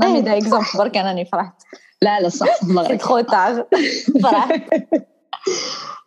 [0.00, 1.62] نعمي دا اكزومبل برك أنني فرحت.
[2.02, 2.46] لا لا صح
[2.88, 3.66] سي ترو تار
[4.22, 4.62] فرحت.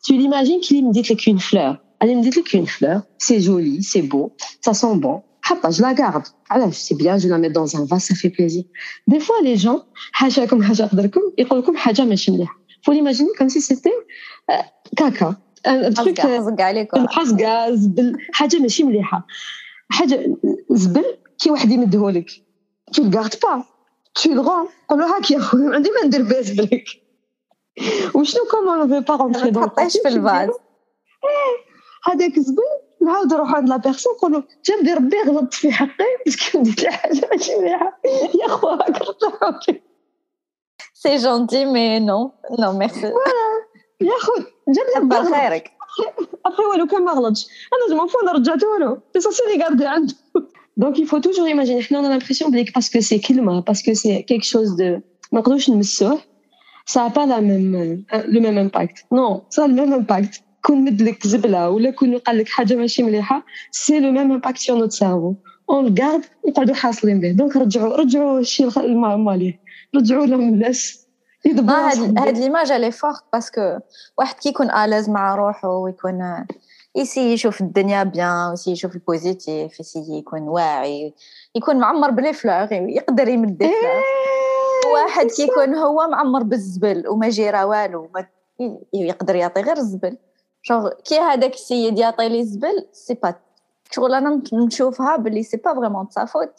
[0.08, 1.74] Tu l'imagines qu'il me dit que une fleur.
[2.01, 5.23] elle me dit qu'une fleur, c'est joli, c'est beau, ça sent bon.
[5.49, 6.27] Hapa, je la garde.
[6.49, 8.65] Alors, c'est bien, je la mets dans un vase, ça fait plaisir.
[9.07, 9.81] Des fois, les gens,
[10.13, 12.55] حاجة comme حاجة قدركم يقول لكم حاجة ماشي مليحة.
[12.85, 13.93] Faut l'imaginer comme si c'était
[14.51, 14.55] euh,
[14.97, 15.37] caca.
[15.65, 16.21] Un truc
[17.11, 19.27] حزقة زبل حاجة ماشي مليحة.
[19.91, 20.37] حاجة
[20.71, 21.05] زبل
[21.39, 22.31] كي واحد يمدهولك.
[22.93, 23.65] Tu le gardes pas.
[24.15, 24.69] Tu le rends.
[24.89, 26.85] قول له هاك يا خويا ما عندي ما ندير بها زبلك.
[28.15, 30.51] وشنو كومون on ne veut pas rentrer dans le في الفاز.
[32.05, 32.63] هذاك الزبل
[33.03, 36.91] نعاود نروح عند لا بيرسون نقول له جنبي ربي غلطت في حقي باسكو ندير له
[36.91, 38.01] حاجه ماشي مليحه
[38.43, 39.83] يا خو راك غلطت
[40.95, 43.07] سي جونتي مي نو نو ميرسي
[44.01, 44.33] يا خو
[44.69, 45.71] جنبي ربي خيرك
[46.47, 49.87] ابخي ولو كان ما غلطش انا جو فو انا رجعته له سي سونسي لي غاردي
[49.87, 50.15] عنده
[50.77, 54.23] دونك il faut toujours imaginer حنا on a l'impression بلي باسكو سي كلمه باسكو سي
[54.23, 55.01] كيك شوز دو
[55.33, 56.21] ما نقدروش نمسوه
[56.93, 60.33] ça n'a pas la même le même impact non ça a le même impact
[60.66, 64.78] كون مدلك زبلة ولا كون قال لك حاجة ماشي مليحة سي لو ميم امباكت سور
[64.78, 65.34] نوت سيرفو
[65.70, 69.60] اون غارد نقعدوا حاصلين به دونك رجعوا رجعوا الشيء الماليه
[69.96, 71.08] رجعوا لهم الناس.
[72.18, 73.80] هاد l'image elle est forte parce que
[74.18, 76.46] واحد كي يكون à l'aise مع روحه ويكون
[76.96, 81.14] يسي يشوف الدنيا bien ويسي يشوف ال positif يسي يكون واعي.
[81.56, 87.30] يكون معمر ب les fleurs يقدر يمد fleurs واحد كي يكون هو معمر بالزبل وما
[87.30, 88.10] جيرا والو
[88.94, 90.18] يقدر يعطي غير الزبل.
[90.68, 93.36] شغل كي هذاك السيد يعطي لي زبل c'est pas
[93.92, 96.54] شغل أنا نشوفها باللي c'est pas vraiment sa faute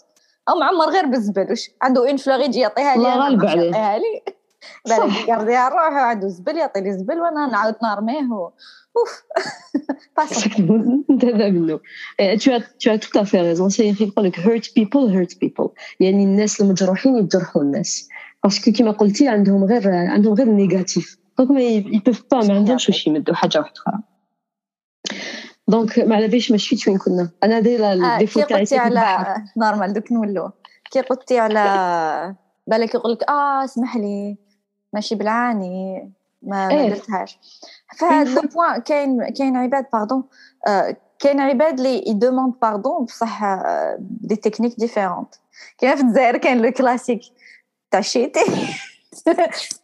[0.48, 4.22] أو معمر غير بالزبل واش عنده une fleur يجي يعطيها لي غالب عليه يعطيها لي
[4.86, 8.28] بالك يقرديها روحو عنده زبل يعطي لي زبل وأنا نعاود نرميه
[8.96, 9.22] اوف
[11.10, 11.80] انت هذا منه
[12.36, 15.70] tu as tu as tout à fait raison سي يقول لك hurt people hurt people.
[16.00, 18.08] يعني الناس المجروحين يجرحوا الناس
[18.44, 22.54] parce que كيما قلتي عندهم غير عندهم غير négatif donc mais ils peuvent pas ما
[22.54, 24.02] عندهمش واش يمدوا حاجة واحدة أخرى
[25.68, 28.78] donc ما على باليش ما شفت وين كنا أنا دايره ال défaut تاعي كي قلتي
[28.78, 30.50] على normal دوك نولو
[30.90, 32.34] كي قلتي على
[32.66, 34.36] بالك يقول لك آه اسمح لي
[34.92, 36.10] ماشي بالعاني
[36.42, 37.38] ما, ما درتهاش
[37.98, 40.24] فهاد le point كاين كاين عباد pardon
[41.18, 43.40] كاين عباد اللي ils demandent pardon بصح
[43.98, 45.34] des techniques différentes
[45.78, 47.20] كاين في الجزائر كاين le classique
[47.90, 48.40] تاع شيتي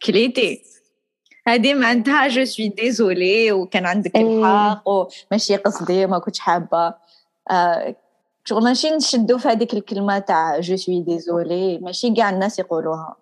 [0.05, 0.72] كليتي
[1.48, 6.94] هذه معناتها جو سوي ديزولي وكان عندك الحق وماشي قصدي ما كنتش حابه
[7.50, 7.96] آه
[8.44, 13.16] شغل ماشي نشدو في هذيك الكلمه تاع جو سوي ديزولي ماشي كاع الناس يقولوها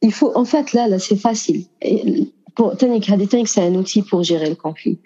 [0.00, 1.66] Il faut, en fait, là, là, c'est facile.
[2.54, 5.00] Pour, Tanik, Haditanik, c'est un outil pour gérer le conflit.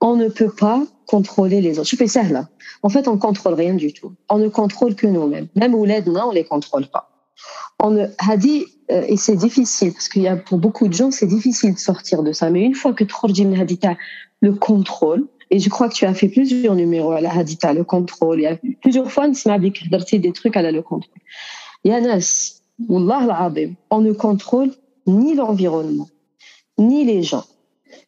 [0.00, 1.88] On ne peut pas contrôler les autres.
[1.88, 2.48] Je fais ça là.
[2.82, 4.12] En fait, on contrôle rien du tout.
[4.28, 5.48] On ne contrôle que nous-mêmes.
[5.56, 7.10] Même où l'aide, on les contrôle pas.
[7.79, 11.11] On a dit, euh, et c'est difficile, parce qu'il y a pour beaucoup de gens,
[11.11, 12.49] c'est difficile de sortir de ça.
[12.49, 13.97] Mais une fois que Trorjim Hadita,
[14.41, 17.83] le contrôle, et je crois que tu as fait plusieurs numéros à la Hadita, le
[17.83, 18.39] contrôle.
[18.39, 19.71] Il y a plusieurs fois, on m'a dit
[20.19, 21.21] des trucs à la le contrôle.
[21.83, 23.51] Yanas, Wallah
[23.89, 24.71] on ne contrôle
[25.05, 26.09] ni l'environnement,
[26.77, 27.45] ni les gens,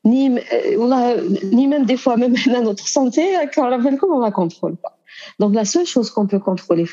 [0.03, 4.23] ni, euh, ni même des fois, même notre santé, hein, quand on la on ne
[4.23, 4.97] la contrôle pas.
[5.38, 6.86] Donc la seule chose qu'on peut contrôler,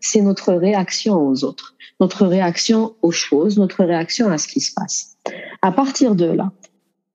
[0.00, 4.72] c'est notre réaction aux autres, notre réaction aux choses, notre réaction à ce qui se
[4.74, 5.16] passe.
[5.62, 6.50] À partir de là,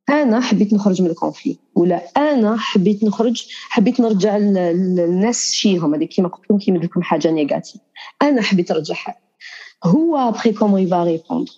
[0.09, 6.27] انا حبيت نخرج من الكونفلي ولا انا حبيت نخرج حبيت نرجع للناس شيهم هذيك كيما
[6.27, 7.81] قلت لكم كيما لكم حاجه نيجاتيف
[8.21, 9.17] انا حبيت نرجعها
[9.83, 11.51] هو ابخي كومون يفا ريبوندر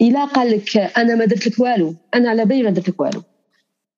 [0.00, 3.22] الا قال لك انا ما درت لك والو انا على بالي ما درت لك والو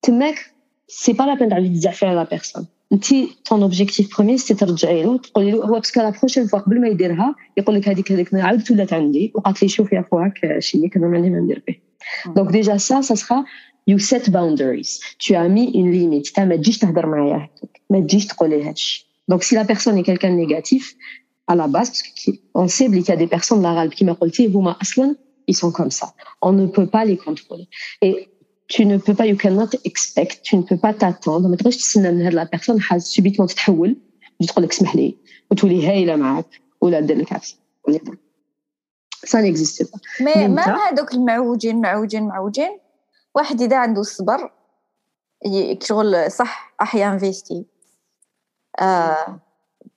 [0.01, 0.53] تماك
[0.87, 3.06] سي با لا بين تعاودي تزعفي على لا بيرسون انت
[3.48, 6.80] ton objectif premier c'est ترجعي له تقولي له هو parce que la prochaine fois قبل
[6.80, 11.06] ما يديرها يقول لك هذيك هذيك عاودت ولات عندي وقالت لي شوفي فواك شي كذا
[11.06, 11.76] ما عندي ما ندير به
[12.36, 13.44] Donc déjà ça, ça sera
[13.86, 15.00] you set boundaries.
[15.18, 16.32] Tu as mis une limite.
[16.32, 17.48] Tu ما تجيش تهضر معايا
[17.90, 19.08] ما تجيش تقولي هادشي.
[19.68, 20.94] Personne est quelqu'un de négatif,
[21.46, 24.46] à la base, parce qu'on sait qu'il y a des personnes l'arabe qui m'ont dit,
[24.46, 25.14] vous أصلا,
[25.46, 26.14] ils sont comme ça.
[26.40, 27.68] On ne peut pas les contrôler.
[28.00, 28.27] Et
[28.68, 31.48] tu ne peux pas, you cannot expect, tu ne peux pas t'attendre.
[31.48, 33.96] ما تقدرش تستنى من هاد la personne حاجة subitement تتحول
[34.48, 35.16] تقول لك اسمح لي
[35.50, 37.58] وتولي هايلة معاك ولا دير لك عكس
[39.24, 42.78] ça n'existe pas mais même هذوك المعوجين معوجين معوجين.
[43.34, 44.52] واحد إذا عنده الصبر
[45.82, 47.64] شغل صح راح ينفيستي.
[48.80, 49.40] آه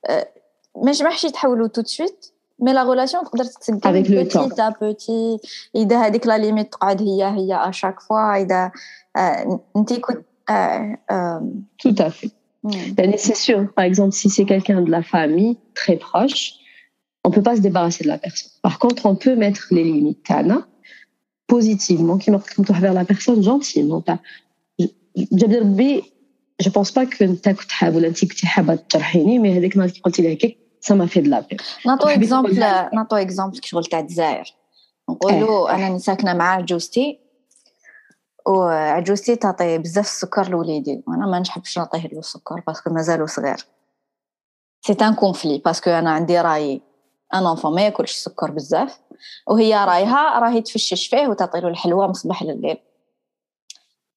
[0.06, 0.28] آه
[0.76, 3.20] ما يجمعش يتحولوا tout de suite mais la relation
[3.82, 5.38] avec le petit à petit
[5.74, 8.70] il y a des la limite il à chaque fois il a
[11.78, 12.30] tout à fait
[13.16, 16.54] c'est sûr par exemple si c'est quelqu'un de la famille très proche
[17.24, 20.22] on peut pas se débarrasser de la personne par contre on peut mettre les limites
[20.24, 20.66] Tana
[21.46, 24.02] positivement qui marquent vers la personne gentiment
[26.60, 29.04] je pense pas que tu as
[29.40, 29.74] mais avec
[30.82, 31.58] ça m'a fait de la peine.
[31.86, 32.58] نعطوا exemple
[32.94, 34.54] نعطوا exemple كشغل تاع الجزائر
[35.10, 37.18] نقولوا أنا ساكنه مع عجوزتي
[38.46, 43.66] وعجوزتي تعطي بزاف السكر لوليدي وأنا ما نحبش نعطيه له السكر parce que مازالو صغير
[44.86, 46.82] c'est un conflit parce que أنا عندي رايي
[47.34, 48.98] أنا enfant ما ياكلش السكر بزاف
[49.46, 52.78] وهي رايها راهي تفشش فيه وتعطي له الحلوى من الصباح لليل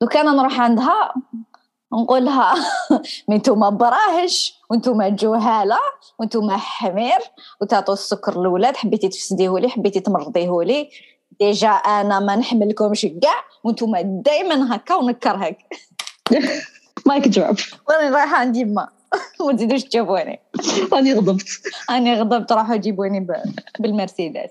[0.02, 1.14] دوك أنا نروح عندها
[1.94, 2.54] نقول لها
[3.30, 5.80] نتوما براهش وانتوما جهالة
[6.20, 7.20] وانتوما حمير
[7.62, 10.90] وتعطوا السكر للولاد حبيتي تفسديه لي حبيتي تمرضيه لي
[11.40, 15.58] déjà أنا ما نحملكمش كاع وانتوما دائما هكا ونكر هك
[17.06, 17.56] mic drop.
[17.90, 18.90] وأنا رايحة عندي ما.
[19.46, 20.40] ما تزيدوش تجيبوني
[20.94, 21.48] راني غضبت.
[21.90, 23.28] راني غضبت راحوا جيبوني
[23.80, 24.50] بالمرسيدس.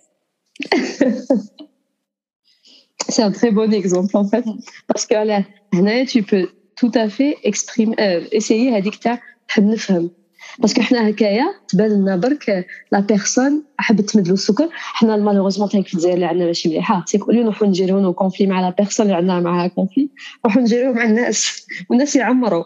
[3.08, 4.44] C'est un très bon exemple en fait.
[4.88, 5.42] Parce que là,
[6.06, 6.48] tu peux
[6.80, 10.10] tout à fait exprimer, euh, essayer هذيك تاع نحب نفهم.
[10.58, 14.68] parce que حنا هكايا تبان لنا برك la personne حبت تمد له السكر.
[14.72, 17.04] حنا malheureusement تاعك في الجزائر اللي عندنا ماشي مليحة.
[17.06, 20.10] تيك اللي نروحو نجيريو conflit مع la personne اللي عندنا معاها conflit
[20.44, 21.66] نروحو نجيريو مع الناس.
[21.90, 22.64] والناس يعمروا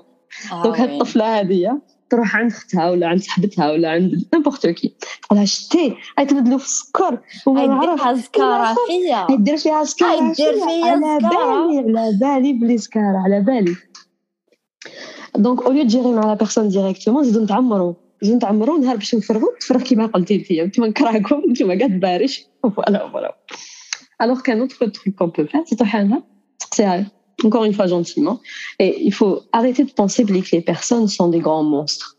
[0.64, 5.44] donc هاد الطفلة هذه تروح عند اختها ولا عند صاحبتها ولا عند n'importe qui تقولها
[5.44, 7.20] شتي هاي تبدلو في السكر.
[7.46, 12.78] وما نعرف دير سكارة فيا دير فيها سكارة دير فيا على بالي على بالي بلي
[12.78, 13.76] سكارة على بالي.
[15.37, 19.54] donc au lieu تجيري مع la personne directement نزيدو نتعمرو نزيدو نتعمرو نهار باش نفرغو
[19.60, 23.37] تفرغ كيما قلتي فيا نتوما نكرهكم نتوما كاع بارش voilà voilà
[24.22, 26.22] alors qu'un autre truc qu'on peut faire تروح عندها
[26.58, 28.40] تسقسيها encore une fois gentiment.
[28.78, 32.18] Et il faut arrêter de penser que les personnes sont des grands monstres.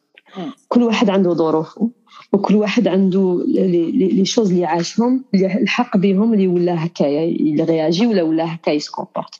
[0.67, 1.89] كل واحد عنده ظروفه
[2.33, 8.07] وكل واحد عنده les choses اللي عاشهم اللي الحق بهم اللي ولا هكايا اللي رياجي
[8.07, 9.35] ولا ولا هكا il se comporte et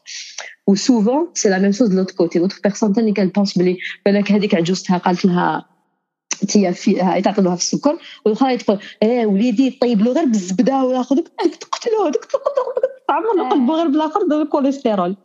[0.68, 4.56] souvent c'est la même chose l'autre côté l'autre personne ثاني quand pense بلي بالك هذيك
[4.56, 5.66] عجوزتها قالت لها
[6.48, 10.84] تي في هاي تعطي لها في السكر والاخرى تقول إيه وليدي طيب له غير بالزبده
[10.84, 11.28] ولا خذك
[11.62, 12.12] تقتلوه
[13.08, 15.16] تعمر قلبه غير بالاخر الكوليسترول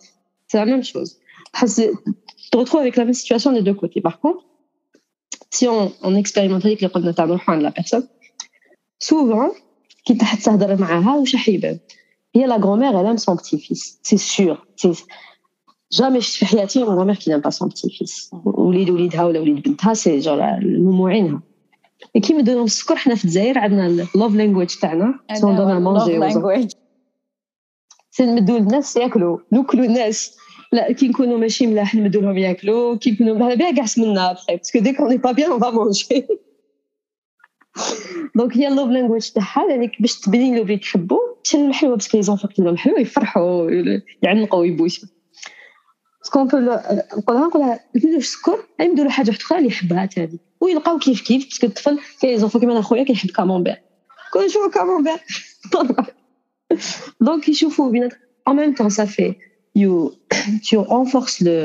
[0.48, 1.18] C'est la même chose.
[1.58, 4.00] Tu te retrouves avec la même situation des deux côtés.
[4.00, 4.44] Par contre,
[5.53, 8.07] si on, on expérimente avec les قلنا تاع الروحان de la personne,
[8.99, 9.51] souvent,
[10.05, 11.79] كي تحت تهضر معاها وش حيبان
[12.35, 15.03] هي la grand-mère elle aime son petit-fils c'est sûr c'est
[15.93, 19.93] jamais في حياتي une grand-mère qui n'aime pas son petit-fils وليد وليدها ولا وليد بنتها
[19.93, 21.41] سي جور المموعينها
[22.23, 26.67] كي مدونا السكر حنا في الجزائر عندنا اللوف لانجويج تاعنا سي اون دون مانجي
[28.11, 30.37] سي نمدو الناس ياكلوا نوكلوا الناس
[30.74, 34.56] لا كي نكونوا ماشي ملاح نمدو لهم ياكلوا كي نكونوا ملاح بها كاع سمنا après
[34.56, 36.26] parce que dès qu'on est pas bien on va manger
[38.36, 42.09] donc هي ال love language تاعها يعني باش تبين له بلي تحبو تشري الحلوة parce
[42.09, 43.70] que les enfants كي لهم حلوة يفرحوا
[44.22, 45.08] يعنقوا ويبوسوا
[46.22, 50.98] ce qu'on peut نقولها نقولها ندير السكر نديرو حاجة واحدة أخرى اللي يحبها تاني ويلقاو
[50.98, 53.76] كيف كيف parce que الطفل كاين زونفون كيما أنا خويا كيحب camembert
[54.32, 55.18] كل نشوفو camembert
[57.20, 58.12] donc يشوفوا بينات
[58.48, 59.38] même temps ça fait
[59.75, 60.11] you
[60.67, 61.57] tu renforces le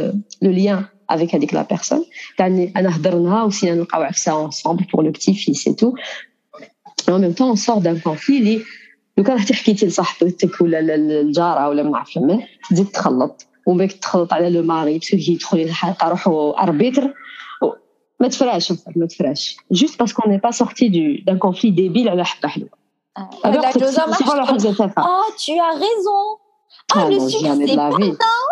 [0.45, 2.05] le lien avec avec la personne
[2.39, 5.95] تعني انا هضرناها وسينا نلقاو عفسه ensemble pour le petit fils et tout
[7.09, 8.63] et en même temps on sort d'un conflit اللي
[9.19, 14.33] لو كان رحتي حكيتي لصاحبتك ولا الجاره ولا ما نعرف من تزيد تخلط ومن تخلط
[14.33, 17.15] على لو ماري باسكو كي يدخل الحلقه روحو اربيتر
[18.21, 22.49] ما تفراش ما تفراش جوست باسكو ني با سورتي دو دان كونفلي ديبيل على حبه
[22.49, 22.85] حلوه
[23.17, 24.05] la Josa
[24.97, 26.23] Ah, tu as raison.
[26.96, 27.98] Ah, le sucre, c'est pas ça.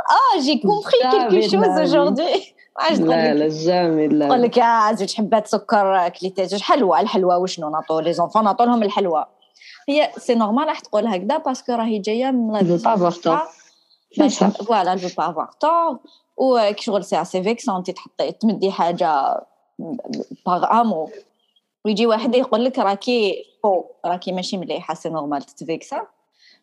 [0.10, 2.54] Ah, j'ai compris quelque chose aujourd'hui.
[3.00, 4.64] لا لا jamais لا نقول لك
[4.94, 9.26] زوج حبات سكر كليتي زوج حلوى الحلوى وشنو نعطوا les enfants نعطوا لهم الحلوى
[9.90, 12.78] هي c'est normal راح تقول هكذا parce que راهي جاية من
[14.68, 16.00] voilà je veux pas avoir tort
[16.38, 19.42] وكي شغل c'est assez vexant انت تحطي تمدي حاجة
[20.45, 21.10] par amour
[21.86, 26.02] ويجي واحد يقول لك راكي faux راكي ماشي مليحه c'est normal تتفيكسا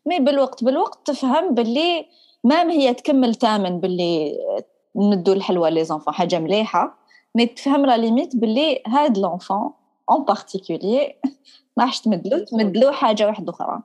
[0.07, 2.07] mais بالوقت بالوقت تفهم باللي
[2.45, 4.37] même هي تكمل تامن باللي
[4.97, 6.99] نمدو الحلوى les enfants حاجة مليحة.
[7.35, 9.71] mais تفهم la limite باللي هاد l'enfant
[10.11, 11.15] en particulier
[11.77, 13.83] ما راحش تمدلو تمدلو حاجة واحدة أخرى.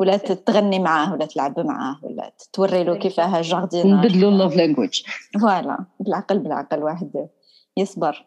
[0.00, 5.02] ولا تغني معاه ولا تلعب معاه ولا توري له كيفاه jardin نبدلو ال love language
[5.40, 7.28] voilà بالعقل بالعقل واحد
[7.76, 8.26] يصبر.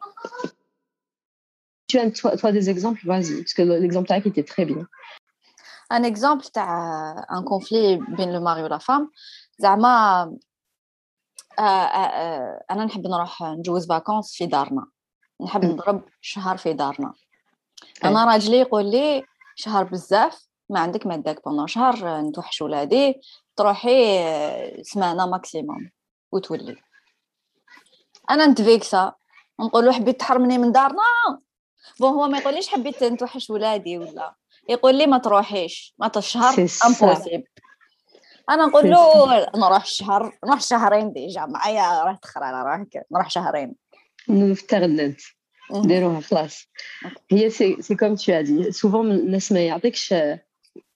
[1.92, 4.88] Tu as toi, des exemples, vas-y, parce que l'exemple تاعك était très bien.
[5.92, 9.10] Un exemple تاع un conflit بين mari ou la femme.
[9.60, 10.38] زعما
[12.72, 14.86] أنا نحب نروح نجوز vacances في دارنا
[15.42, 17.14] نحب نضرب شهر في دارنا
[18.04, 19.24] أنا راجلي يقول لي
[19.56, 23.22] شهر بزاف ما عندك ما داك pendant شهر نتوحش ولادي
[23.56, 25.92] تروحي سمانه maximum
[26.32, 26.78] وتولي
[28.30, 29.14] أنا نتفيكسا
[29.60, 31.04] نقول له حبيت تحرمني من دارنا
[32.00, 34.36] bon هو ما يقوليش حبيت نتوحش ولادي ولا
[34.70, 37.44] يقول لي ما تروحيش ما الشهر impossible
[38.50, 43.76] أنا نقول له نروح شهر نروح شهرين déjà معايا راه تخرى نروح نروح شهرين.
[44.30, 45.16] نفترض
[45.72, 46.66] نديروها خلاص.
[47.32, 50.14] هي c'est c'est comme tu as dit souvent الناس ما يعطيكش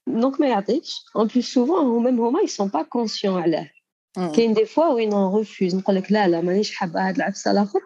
[0.06, 1.04] donc ما يعطيكش.
[1.16, 3.70] on blesse souvent même هما ils sont pas conscients علاه
[4.36, 7.80] كاين des fois وين on refuse نقول لك لا لا مانيش حابة هاد العفسة الآخر.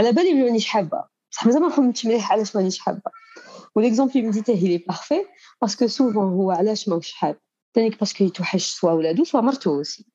[0.00, 1.04] على بالي مانيش حابة.
[1.32, 3.21] بصح مازال ما فهمتش مليح علاش مانيش حابة.
[3.75, 5.25] وليكزومبل اللي مديته هي بارفي
[5.61, 7.37] باسكو سوفون هو علاش ماهوش حاب
[7.73, 10.05] تانيك باسكو يتوحش سوا ولادو سوا مرتو اوسي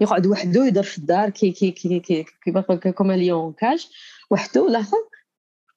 [0.00, 2.24] يقعد وحده يدير في الدار كي كي كي كي
[2.80, 3.88] كي كوما ليون كاج
[4.30, 5.08] وحده الاخر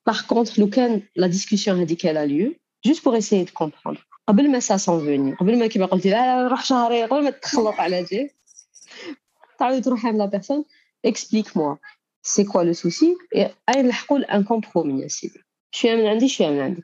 [0.07, 2.53] باغ كونتر لو كان لا ديسكسيون هذيك لا ليو
[2.85, 6.43] جوست بوغ اسيي دو كومبروندر قبل ما سا سون فوني قبل ما كيما قلتي لا
[6.43, 8.29] نروح شهرين قبل ما تخلط على جي
[9.59, 10.65] تعاود تروح عند لا بيرسون
[11.05, 11.75] اكسبليك موا
[12.23, 13.15] سي كوا لو سوسي
[13.69, 16.83] اي نلحقوا ان كومبرومي يا سيدي شويه من عندي شويه من عندك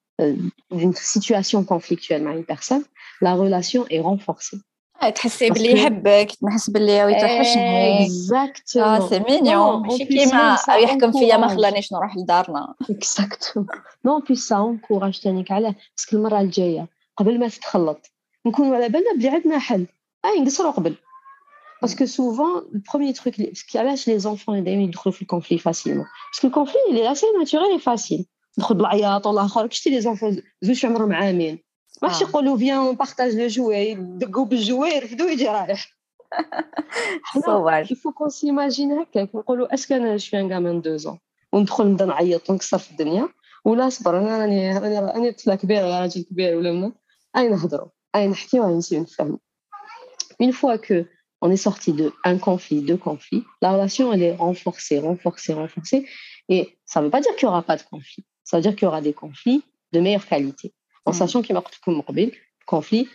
[0.70, 2.84] d'une situation conflictuelle avec une personne,
[3.20, 4.58] la relation est renforcée.
[5.14, 11.48] تحسي بلي يحبك تحس بلي يتوحشني اكزاكتومون اه سي مينيون ماشي كيما يحكم فيا ما
[11.48, 13.68] خلانيش نروح لدارنا اكزاكتومون
[14.04, 18.12] نو بي سا اونكوراج تانيك علاه باسكو المره الجايه قبل ما تتخلط
[18.46, 19.86] نكونوا على بالنا بلي عندنا حل
[20.24, 20.94] اي نقصروا قبل
[21.82, 23.34] باسكو سوفون البروميير تروك
[23.74, 28.26] علاش لي زونفون دائما يدخلوا في الكونفلي فاسيلمون باسكو الكونفلي اللي اسي ناتوريل فاسيل
[28.58, 31.58] ندخل بالعياط والاخر كشتي لي زونفون زوج عمرهم عامين
[32.02, 35.96] ما راحش يقولوا فيان بارطاج لو جوي يدقوا بالجوي يرفدوا يجي رايح
[37.22, 41.18] حنا يفو كون سيماجين هكاك نقولوا اسكو انا جو ان كامن دو زون
[41.52, 43.28] وندخل نبدا نعيط ونكسر في الدنيا
[43.64, 46.92] ولا صبر انا راني راني راني طفله كبيره ولا راجل كبير ولا من
[47.36, 49.38] اي نهضروا اي نحكيو اي نسيو نفهموا
[50.42, 51.06] une fois que
[51.40, 56.08] on est sorti de un conflit, deux conflits, la relation elle est renforcée, renforcée, renforcée,
[56.48, 58.24] et ça ne veut pas dire qu'il n'y aura pas de conflit.
[58.51, 60.73] Ça veut dire qu'il y aura des conflits de meilleure qualité.
[61.05, 61.13] En mm.
[61.13, 62.01] sachant qu'il y a le
[62.65, 63.07] conflit,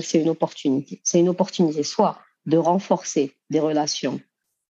[0.00, 1.02] c'est une opportunité.
[1.04, 4.18] C'est une opportunité soit de renforcer des relations,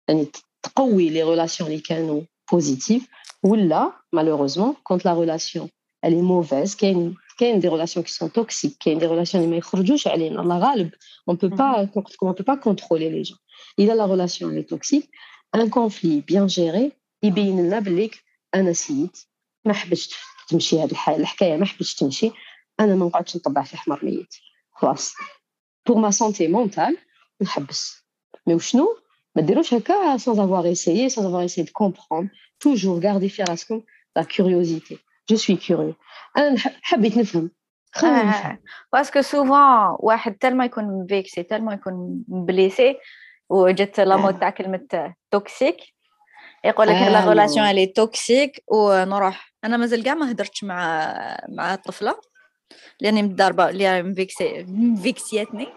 [0.07, 3.05] les relations les canaux positives,
[3.43, 5.69] ou là, malheureusement, quand la relation
[6.01, 8.93] elle est mauvaise, qu'il y a une y a des relations qui sont toxiques, qu'il
[8.93, 11.55] y a des relations qui on ne peut mm-hmm.
[11.55, 11.85] pas
[12.21, 13.37] on peut pas contrôler les gens.
[13.77, 15.07] Il a la relation elle est toxique,
[15.53, 17.53] un conflit bien géré, il y a
[18.53, 18.65] un
[19.66, 20.16] ما حبيتش
[20.47, 22.32] تمشي هذه الحكاية ما حبيتش تمشي
[22.80, 24.36] أنا ما نقعدش نطبع في حمار ميت.
[24.72, 25.13] خلاص.
[25.88, 26.97] pour ma santé mentale
[27.41, 28.05] نحبس.
[28.47, 28.97] mais وشنو
[29.36, 33.82] ما ديروش هكا sans avoir essayé sans avoir essayé de comprendre toujours garder في راسكم
[34.20, 34.97] la curiosité.
[35.32, 35.95] Je suis curieux.
[36.38, 37.51] أنا حبيت نفهم.
[38.93, 42.97] parce que souvent واحد تال ما يكون مفيكسي تال ما يكون blessé
[43.49, 45.78] وجت la mode تاع كلمة toxique
[46.66, 51.13] يقول لك la relation elle est toxique ونروح أنا مازال كاع ما هدرتش مع
[51.49, 52.16] مع الطفلة
[53.01, 55.68] لأني مضاربه اللي مفيكسي مفيكسياتني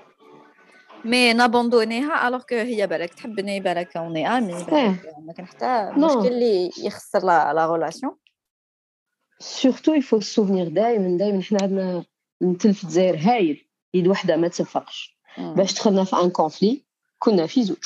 [1.04, 5.90] mais نابوندونيها alors que هي بالك تحبني بالك on est amis بالك ما كان حتى
[5.96, 8.16] مشكل اللي يخسر la la relation
[9.38, 12.04] سورتو يفو سوفنير دائما دائما حنا عندنا
[12.40, 16.84] مثل في الجزائر هايل يد وحدة ما تصفقش باش دخلنا في ان كونفلي
[17.18, 17.84] كنا في زوج.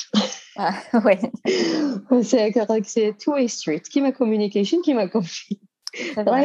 [2.10, 5.58] وي سي هكا سي تو واي ستريت كيما كوميونيكيشن كيما كونفلي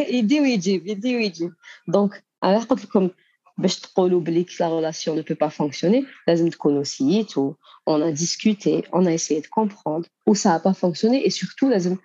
[0.09, 1.53] يدي ويجيب يدي ويجيب
[1.87, 3.09] دونك انا قلت لكم
[3.57, 7.53] باش تقولوا بلي لا relation ne peut pas fonctionner لازم تكونوا سيتوا
[7.89, 11.69] on a discuté on a essayé de comprendre ou ça a pas fonctionné et surtout
[11.69, 11.97] لازم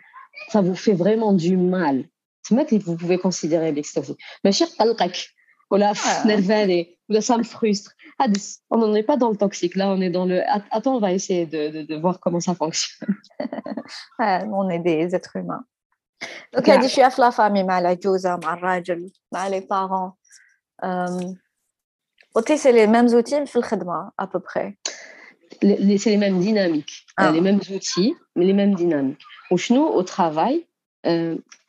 [0.52, 2.04] ça vous fait vraiment du mal
[2.48, 4.14] تما vous pouvez considérer بلي c'est
[4.44, 5.16] ماشي قلقك
[5.70, 5.94] ولا
[6.26, 7.91] نرفاني Là, ça me frustre.
[8.19, 8.25] Ah,
[8.69, 9.75] on n'en est pas dans le toxique.
[9.75, 10.41] Là, on est dans le.
[10.71, 13.15] Attends, on va essayer de, voir comment ça fonctionne.
[14.19, 15.63] on est des êtres humains.
[16.53, 20.17] Donc, je suis avec la famille, avec la avec les parents.
[20.83, 21.33] Euh,
[22.45, 23.35] c'est les mêmes outils,
[24.17, 24.77] à peu près.
[25.61, 27.05] C'est les mêmes dynamiques.
[27.19, 27.31] Euh, ah.
[27.31, 29.21] Les mêmes outils, mais les mêmes dynamiques.
[29.51, 30.65] Au chenou, au travail,
[31.05, 31.37] euh,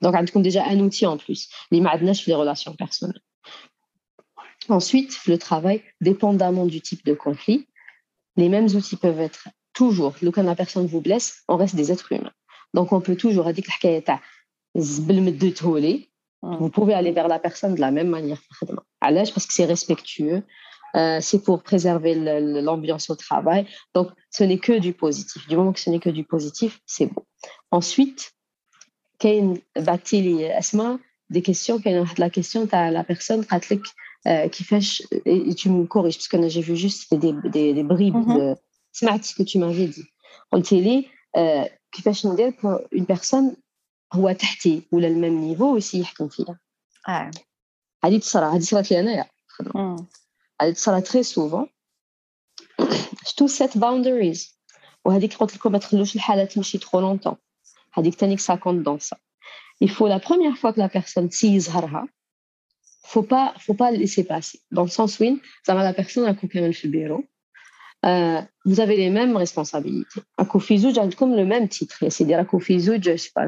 [0.00, 3.20] Donc, on a déjà un outil en plus, les madnash les relations personnelles.
[4.68, 7.66] Ensuite, le travail, dépendamment du type de conflit,
[8.36, 12.12] les mêmes outils peuvent être toujours, quand la personne vous blesse, on reste des êtres
[12.12, 12.32] humains.
[12.74, 14.00] Donc, on peut toujours dire que
[16.42, 16.56] mm.
[16.56, 18.40] vous pouvez aller vers la personne de la même manière.
[19.00, 20.42] À l'âge, parce que c'est respectueux,
[20.96, 23.66] euh, c'est pour préserver l'ambiance au travail.
[23.94, 25.46] Donc, ce n'est que du positif.
[25.48, 27.24] Du moment que ce n'est que du positif, c'est bon.
[27.70, 28.32] Ensuite,
[30.57, 30.99] Asma,
[31.29, 31.81] des questions,
[32.17, 33.45] la question, tu as la personne
[34.27, 34.81] euh, qui fait,
[35.25, 38.55] et tu me corriges, parce que j'ai vu juste des, des, des bribes mm
[38.97, 39.19] -hmm.
[39.19, 40.07] de ce que tu m'avais dit.
[40.51, 40.95] On télé,
[41.41, 43.47] euh, qui fait pour une personne
[44.13, 46.59] هو تحتي ولا الميم نيفو ويسي يحكم فيا
[47.07, 47.31] اه
[48.05, 49.25] هذه تصرا هذه صرات لي انايا
[50.61, 51.67] هذه تصرا تري سوفون
[53.37, 54.59] تو سيت باوندريز
[55.05, 57.35] وهذيك قلت لكم ما تخلوش الحاله تمشي ترو لونتون
[57.93, 59.17] هذيك تانيك سا كونت دون سا
[59.83, 62.07] il faut la première fois que la personne تي يظهرها
[63.07, 65.37] faut pas faut pas le laisser passer dans le sens où
[65.67, 67.23] زعما la personne راكم كامل في البيرو
[68.05, 70.21] Euh, vous avez les mêmes responsabilités.
[70.37, 70.75] À Kofi
[71.17, 71.97] comme le même titre.
[72.11, 73.47] C'est-à-dire à Kofi je sais pas,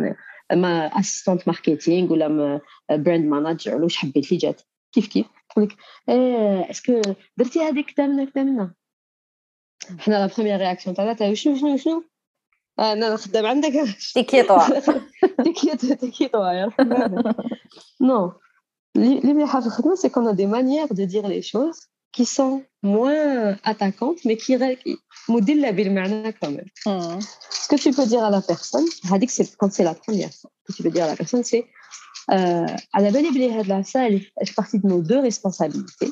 [0.52, 4.62] ما اسيستونت ماركتينغ ولا براند مانجر ولا واش حبيت اللي جات
[4.92, 5.76] كيف كيف تقول لك
[6.10, 7.02] ايه اسكو
[7.38, 8.74] درتي هذيك كدا منا كدا منا
[10.00, 12.04] حنا لا بروميير رياكسيون تاعنا تاع شنو شنو شنو
[12.80, 13.74] انا خدام عندك
[14.14, 14.80] تيكي طوا
[15.44, 16.70] تيكي تيكي طوا يا
[18.02, 18.32] نو
[18.96, 23.56] اللي مليحه في الخدمه سي كون دي مانيير دو دير لي شوز qui sont moins
[23.64, 24.58] attaquantes, mais qui
[25.28, 26.70] modèlent la بالمعنى quand même.
[26.86, 27.20] Mm.
[27.52, 28.88] Ce que tu peux dire à la personne,
[29.28, 31.66] c'est quand c'est la première fois, ce que tu peux dire à la personne, c'est
[32.32, 32.66] euh,
[32.98, 36.12] à la belle de la salle, fait partie de nos deux responsabilités.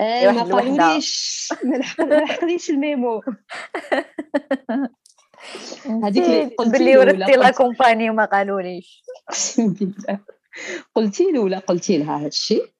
[0.00, 3.22] إيه ما قالوليش ما لحقنيش الميمو.
[6.04, 9.02] هذيك اللي قلتي بلي وردتي la compagnie وما قالوليش.
[9.28, 10.20] اقسم بالله
[10.94, 12.72] قلتي له ولا قلتي لها هذا الشيء.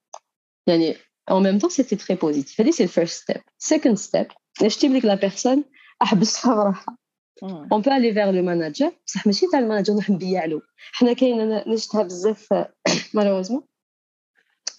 [0.67, 0.95] يعني
[1.27, 2.55] En même temps, c'était très positif.
[2.55, 3.41] C'est le first step.
[3.57, 5.63] Second step, je dis que la personne
[6.01, 6.97] احبسها بروحها
[7.43, 10.61] on peut aller vers le manager بصح ماشي تاع ال manager نروح نبيع له.
[10.91, 12.53] حنا كاين نشتها بزاف
[13.15, 13.63] مالوزمون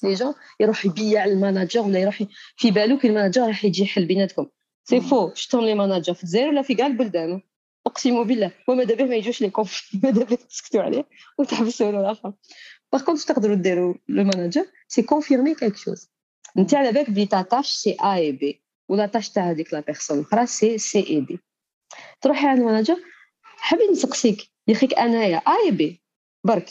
[0.04, 2.22] جون يروح يبيع الماناجر ولا يروح
[2.56, 4.46] في بالو كي الماناجر راح يجي يحل بيناتكم.
[4.84, 7.42] سي فو شتون لي ماناجر؟ في الجزائر ولا في كاع البلدان؟
[7.86, 11.04] اقسم بالله وماذا به ما يجوش لي كونفلي ماذا به تسكتوا عليه
[11.38, 12.32] وتحبسوا له الآخر.
[12.92, 16.10] باغ كونت تقدروا ديروا لو ماناجر؟ سي كونفيرمي كيك شوز
[16.58, 19.80] أنت على بالك بلي تا تاش سي ا اي بي ولا تاش تاع هذيك لا
[19.80, 21.40] بيرسون الأخرى سي سي اي بي
[22.20, 22.96] تروحي عند الماناجر
[23.42, 24.50] حابين نسقسيك.
[24.68, 26.02] يا خيك انايا اي بي
[26.44, 26.70] برك.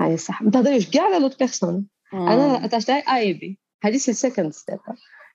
[0.00, 0.42] هاي صح.
[0.42, 4.78] ما تهضريش كاع على لوت بيرسون أنا تاش تاعي اي بي هذه سي سكند ستيب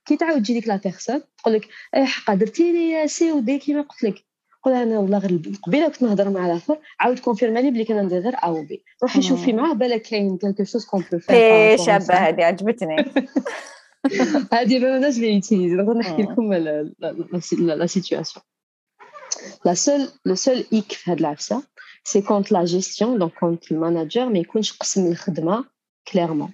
[0.06, 3.82] كي تعاود تجي ديك لا بيرسون تقول لك اي حقا درتي لي سي ودي كيما
[3.82, 4.26] قلت لك.
[4.64, 6.80] قول أنا والله غير قبيلة كنت نهضر مع الآخر.
[7.00, 10.64] عاود كونفيرمي لي بلي كان ندير غير أو بي روحي شوفي معاه بالك كاين كالكو
[10.64, 12.96] شوز كون بو فير شابة هذه عجبتني.
[14.54, 18.46] هذه أنا جو لي يوتيليزي نقدر نحكي لكم لا سيتوياسيون
[19.66, 21.64] la seule le seul échec في هاد العفسة
[22.04, 25.66] c'est quand la gestion donc quand ال manager ما يكونش قسم الخدمة
[26.12, 26.54] clairement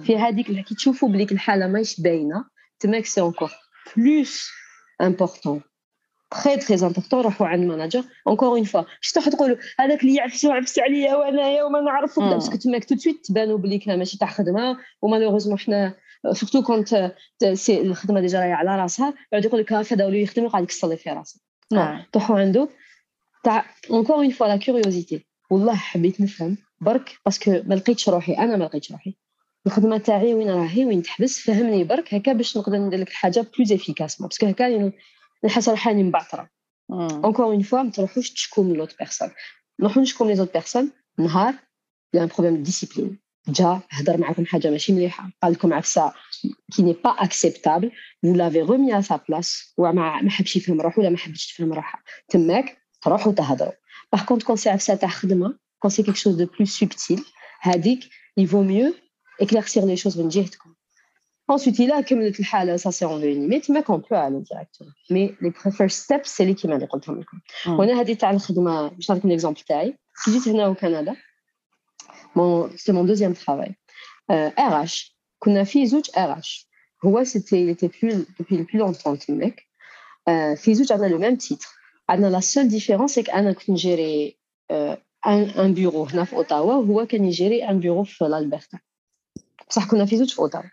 [0.00, 2.44] في هذيك كي تشوفوا بليك الحالة ماهيش باينة
[2.80, 3.50] تماك c'est encore
[3.96, 4.50] plus
[5.00, 5.62] important
[6.44, 10.14] très très important روحوا عند ال manager encore une fois باش تروحوا تقولوا هذاك اللي
[10.14, 14.18] يعفس وعفس عليا وانايا وما نعرف parce que تماك tout de suite تبانوا بليك ماشي
[14.18, 15.94] تاع خدمة و malheureusement حنا
[16.32, 17.14] surtout quand
[17.52, 21.10] c'est الخدمة déjà راهي على راسها يقعد يقول لك هكذا ولي يخدم يقعد لي في
[21.10, 21.40] راسه
[21.72, 22.68] non تروحوا عنده
[23.44, 28.32] تاع encore une fois la curiosité والله حبيت نفهم برك parce que ما لقيتش روحي
[28.32, 29.16] أنا ما لقيتش روحي.
[29.66, 33.72] الخدمة تاعي وين راهي وين تحبس؟ فهمني برك هكا باش نقدر ندير لك الحاجة plus
[33.72, 34.92] efficacement parce que هكا
[35.44, 36.50] نحس روحي راني مبعثره
[36.90, 39.30] encore une fois ما تروحوش تشكو من l'autre personne
[39.80, 41.54] نروحو نشكو من les autres personnes نهار
[42.14, 43.18] y a un problème discipline
[43.48, 45.30] جا هضر معكم حاجة ماشي مليحة.
[45.42, 46.12] قال لكم عفسه
[46.76, 51.00] qui n'est pas acceptable vous l'avez remis à sa place وما ما حبش يفهم روحو
[51.00, 51.52] ولا ما حبش
[59.38, 60.28] éclaircir les choses de
[61.48, 64.90] Ensuite, il a accumulé le ça c'est en limite, mais qu'on peut aller directement.
[65.10, 67.70] Mais les first steps, c'est les qui m'a dit hmm.
[67.70, 69.96] On a dit à l'khidma, je donne un exemple taille.
[70.24, 71.12] Si j'étais au Canada,
[72.34, 73.76] mon, c'était mon deuxième travail.
[74.32, 76.66] Euh, RH, qu'on a fait zouj RH.
[77.04, 79.68] Ouais, c'était, il était plus, depuis le plus longtemps que mec.
[80.28, 81.74] Euh, fait on a le même titre.
[82.08, 84.36] On a la seule différence, c'est qu'on a géré
[84.72, 88.78] euh, un, un bureau, on a Ottawa, ou qu'on a géré un bureau sur l'Alberta.
[89.68, 90.64] بصح كنا في زوج اوتاوا.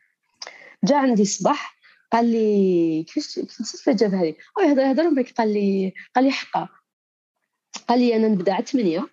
[0.84, 1.78] جا عندي الصباح
[2.12, 6.70] قال لي كيفاش كيفاش جابها لي؟ يهضر يهضر بك قال لي قال لي حقا.
[7.88, 9.08] قال لي أنا نبدأ على 8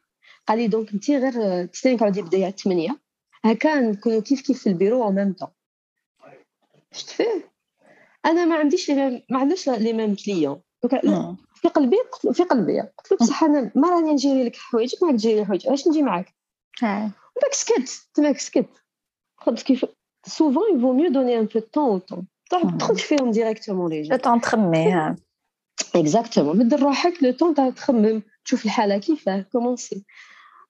[0.46, 2.98] قال لي donc انت غير تستني تعودي بدايه على 8
[3.44, 5.48] هكا نكونوا كيف كيف في ال bureau au même temps
[6.92, 7.50] شفت فيه؟
[8.26, 10.60] أنا ما عنديش ما عندناش les mêmes clients
[11.54, 11.96] في قلبي
[12.32, 12.80] في قلبي.
[12.80, 16.34] قلت له بصح أنا ما راني نجيري لك حوايجك ما تجيري حوايج علاش نجي معاك؟
[17.42, 18.68] داك سكت تماك سكت.
[19.45, 19.85] قلت كيف
[20.25, 24.17] سوفون يفو ميو دوني ان بو طون او طون تدخل فيهم ديريكتومون لي جون لو
[24.17, 25.15] طون تخمي
[25.95, 30.05] اكزاكتومون مد روحك لو طون تاع تخمم تشوف الحاله كيفاه كومونسي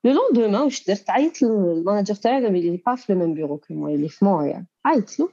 [0.03, 3.89] لو لوندومان واش درت عيطت للماناجر تاعي اللي با في لو ميم بيرو كو موا
[3.89, 5.29] اللي في مونريال عيطت له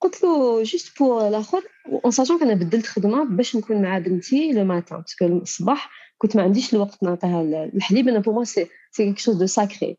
[0.00, 1.62] قلت له جوست بور الاخر
[2.04, 6.42] اون ساشون انا بدلت خدمه باش نكون مع بنتي لو ماتان باسكو الصباح كنت ما
[6.42, 7.42] عنديش الوقت نعطيها
[7.74, 9.98] الحليب انا بور موا سي سي كيك شوز دو ساكري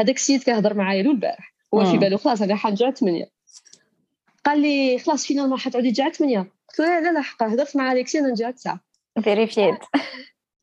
[0.00, 1.54] هذاك السيد كيهضر معايا لو البارح.
[1.74, 3.30] هو في بالو خلاص أنا حنرجع على 8
[4.44, 6.38] قال لي خلاص finalement حتعودي تجي على 8
[6.68, 7.46] قلت له لا لا حقا.
[7.46, 8.80] هضرت مع أليكسي أنا نجي على 9
[9.22, 9.74] vérifie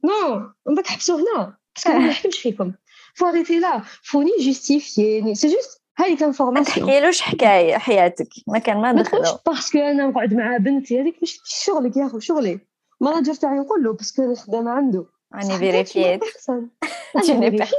[0.06, 1.58] donc من بعد حبسوا هنا.
[1.76, 2.74] parce que ما نحكمش فيكم.
[3.16, 8.30] faut arrêter لا فوني justifier c'est juste هذيك l'information ما تحكيلوش حكاية حياتك.
[8.48, 9.38] ما كان ما دخلوا.
[9.46, 12.60] parce que أنا نقعد مع بنتي هذيك مش شغلك يا اخو شغلي
[13.02, 15.06] ال manager تاعي نقول له parce que أنا خدامه عنده
[15.36, 16.70] راني vérifi يت أنا
[17.22, 17.70] vérifi يت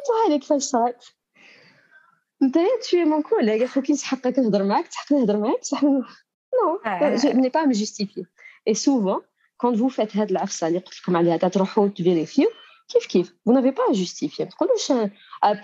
[0.40, 1.15] كيفاش صارت
[2.42, 6.04] انت tu es mon collègue faut que يسحقك نهضر معاك؟ تحق نهضر معاك؟ بصح non
[6.86, 7.16] آه.
[7.50, 8.26] pas à me justifier.
[8.66, 9.20] Et souvent,
[9.56, 12.48] quand vous faites هاد العفسة اللي قلت لكم عليها تروحوا ت vérifi و
[12.88, 14.40] كيف كيف؟ N'avez pas à justifier.
[14.40, 14.92] ما تقولوش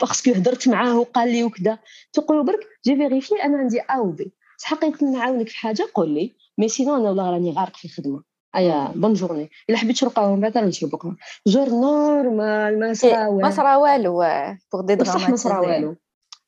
[0.00, 1.78] parce que هضرت معاه وقال لي وكذا.
[2.12, 6.34] تقولوا برك j'ai vérifié أنا عندي ا و بي حقيقة نعاونك في حاجة قول لي.
[6.58, 8.22] mais sinon أنا والله راني غارق في الخدمة.
[8.56, 11.16] أيا bonne journée إلا حبيت تشرقها من بعد نشرب بكره
[11.46, 14.24] جور normal ما صرا ما والو صرا والو
[14.72, 15.96] pour dire بصح ما صرا والو.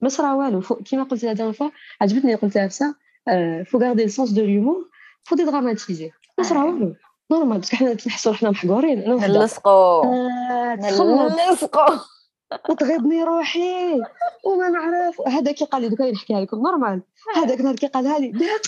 [0.05, 2.87] ما صرا والو كيما قلت لا dernière fois عجبتني قلتها بصح
[3.67, 4.89] faut garder ال sens de l'humour
[5.25, 6.95] faut dédramatiser ما صرا والو
[7.31, 9.39] normal parce que حنا نحسوا روحنا محقورين أنا وحدة.
[9.39, 9.71] نلصقو.
[9.71, 11.87] آه، تخمض نلصقو.
[12.71, 13.95] وتغيظني روحي.
[14.45, 15.21] وما نعرف.
[15.29, 16.57] هذا كي قال لي دوكا نحكيها لكم.
[16.57, 17.03] normal
[17.37, 18.67] هذاك نهار كي قالها لي بهت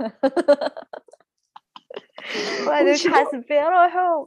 [2.66, 4.26] وهذاك وشنو؟ حاسب في روحو.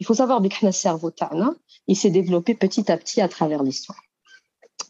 [0.00, 1.10] Il faut savoir que le cerveau,
[1.86, 4.00] il s'est développé petit à petit à travers l'histoire.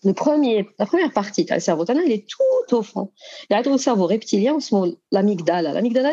[0.03, 3.13] La première partie du cerveau, elle est tout au fond.
[3.49, 5.73] Il y a le cerveau reptilien, on se met l'amygdala.
[5.73, 6.11] L'amygdala,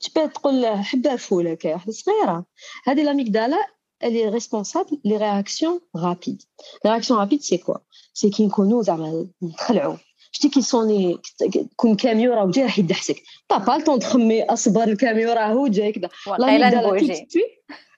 [0.00, 0.40] tu peux être
[2.28, 2.46] hein.
[2.86, 3.14] la
[4.00, 6.42] elle est responsable des réactions rapides.
[6.84, 7.84] Les réactions rapides, c'est quoi?
[8.12, 8.90] C'est qu'ils connaissent,
[10.34, 11.18] شتي كي صوني
[11.76, 13.22] كون كاميو راه جاي راح يدحسك.
[13.50, 17.38] با با الطون تخمي أصبر الكاميو راه جاي كذا suite,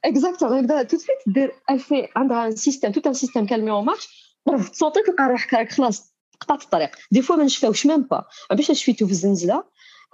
[0.06, 3.82] exactement, l'amygdala, tout de suite, دير- fait عندها système, tout un système qu'elle met en
[3.82, 4.08] marche.
[4.46, 8.02] bref ت saut ي تلقى روحك راك خلاص قطعت الطريق des fois ما نشفاوش même
[8.02, 9.64] pas باش شفيتو في الزنزله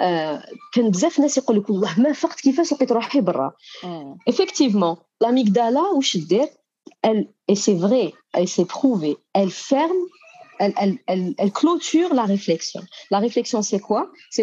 [0.00, 0.42] آه
[0.74, 3.52] كان بزاف ناس يقول لك والله ما فقت كيفاش لقيت روحي برا.
[4.30, 6.48] Effectivement l'amygdala واش دير؟
[7.06, 8.06] Elle et c'est vrai
[8.40, 10.02] et c'est prouvé elle ferme
[10.62, 12.82] elle, clôture la réflexion.
[13.10, 14.10] La réflexion c'est quoi?
[14.30, 14.42] C'est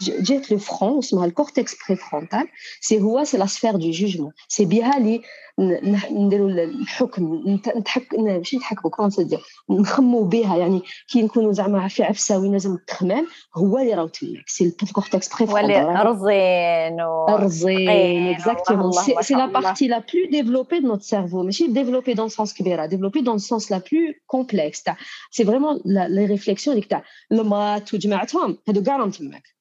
[0.00, 2.48] واحد الجهه عندنا ودي جهه لو فرون اسمها الكورتكس بريفرونتال
[2.80, 5.22] سي هو سي لا سفير دو جوجمون سي بها لي
[5.58, 9.40] ن- ن- نديروا الحكم نت- نتحك ن- ماشي نتحكموا كمان تدير
[9.70, 13.26] نخموا بها يعني كي نكونوا زعما في عفسه وين لازم التخمام
[13.56, 18.90] هو اللي راه تماك سي الكورتكس ولي بريفرونتال رزين و Arzé, Taqin, exactement.
[18.90, 19.60] Allah, C'est Allah, c'est la Allah.
[19.60, 21.40] partie la plus développée de notre cerveau.
[21.46, 24.82] Mais c'est développée dans le sens كبيرة, développée dans le sens la plus complexe.
[24.86, 24.96] تاع-
[25.36, 29.42] C'est vraiment la, les réflexions اللي تاع المات وجماعتهم هادو كاع راهم تماك.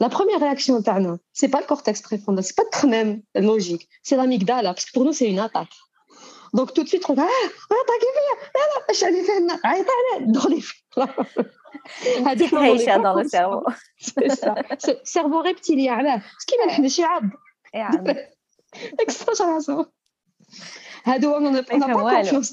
[0.00, 3.88] La première réaction, ce n'est pas le cortex préfrontal, ce n'est pas très même logique,
[4.02, 5.76] c'est l'amygdala, hein, parce que pour nous, c'est une attaque.
[6.54, 9.50] Donc, tout de suite, on va ah, attaquer bien, ah, je suis allée faire une
[9.50, 11.26] ah, attaque dans les flammes.
[12.26, 13.64] Ah, dans le cerveau.
[13.96, 17.30] C'est ça, C'est ce cerveau reptilien, ce qui m'a fait des chiabes.
[18.98, 19.86] Extra, j'ai raison.
[21.06, 22.52] On n'a pas confiance.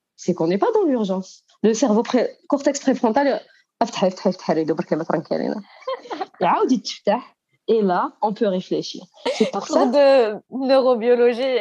[0.20, 2.02] سي كون با دون لورجونس لو سيرفو
[2.46, 3.40] كورتكس بريفرونتال
[3.82, 5.62] افتح افتح افتح ريدو برك ما ترنكالينا
[6.40, 7.36] يعاود يتفتح
[7.68, 9.02] Et là, on peut réfléchir.
[9.36, 9.86] C'est pour ça.
[9.86, 10.06] de
[10.50, 11.58] neurobiologie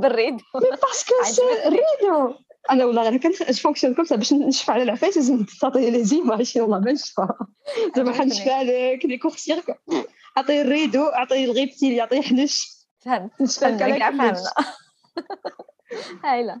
[0.00, 2.34] بالريدو Mais parce que c'est rideau.
[2.70, 6.52] انا والله غير كنت فونكسيون كوم سا باش نشفى على العفايس لازم تعطي لي زيماج
[6.56, 7.28] والله ما نشفى
[7.96, 9.62] زعما حنشفى لك دي كورسير
[10.36, 12.68] عطيه الريدو عطيه الغيبتيل يعطيه حنش
[12.98, 14.42] فهمت نشفى فهمنا لك كاع على فهمنا
[16.24, 16.60] هايله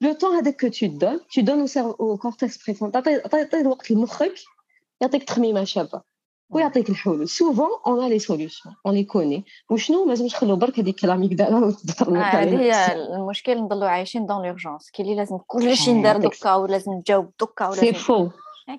[0.00, 4.34] لو طون هذاك كو تو دون تو دون او كورتكس بريفون تعطي تعطي الوقت لمخك
[5.00, 6.02] يعطيك تخميمه شابه
[6.52, 11.04] ويعطيك الحلول سوفون اون لي سوليوشن اون لي كوني وشنو ما لازمش نخلو برك هذيك
[11.04, 16.16] الاميغدالا وتدخل آه، هذه هي المشكل نضلو عايشين دون لورجونس كي اللي لازم كلشي ندار
[16.16, 18.30] هذاك دوكا ولازم نجاوب دوكا سي ولازم فو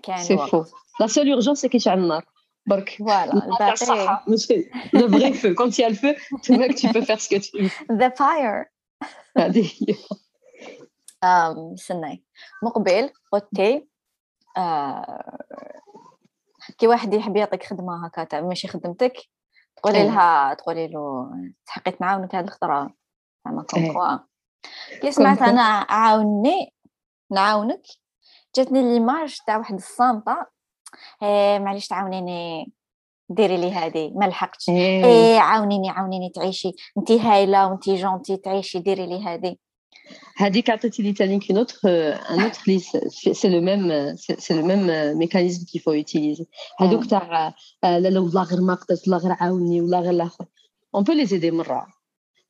[0.04, 0.64] كاين سي الوقت فو
[1.00, 2.26] لا سول اورجونس سي كيشعل النار
[2.66, 6.14] برك فوالا النار تاع الباقي الصحة ماشي لو فري فو كونت يا الفو
[6.44, 8.66] تماك tu peux faire ce que tu veux ذا فاير
[9.38, 9.96] هذه هي
[11.25, 12.25] استناي
[12.63, 13.89] مقبل قلتي
[14.57, 15.39] آه،
[16.79, 19.17] كي واحد يحب يعطيك خدمة هكا تاع ماشي خدمتك
[19.77, 20.05] تقولي إيه.
[20.05, 21.31] لها تقولي له
[21.67, 22.95] تحقيت نعاونك هاد الخطرة
[23.45, 23.93] زعما كوم إيه.
[23.93, 24.19] كوا
[25.01, 25.43] كي سمعت.
[25.43, 26.75] أنا عاوني
[27.31, 27.83] نعاونك
[28.57, 30.47] جاتني ليماج تاع واحد الصامتة
[31.23, 32.73] إيه معليش تعاونيني
[33.29, 35.05] ديري لي هذه ما لحقتش إيه.
[35.05, 39.57] إيه عاونيني عاونيني تعيشي انتي هايلة وانتي جونتي تعيشي ديري لي هذه
[40.38, 42.98] هذيك عطيتي لي تانيك une autre euh, un autre liste
[43.34, 46.46] c'est le même euh, c'est c'est le même euh, mécanisme qu'il faut utiliser
[46.80, 47.54] هذوك تاع
[47.84, 50.46] آه، لا لا والله غير ما قدرت والله غير عاوني والله غير الاخر
[50.98, 51.88] on peut les aider مره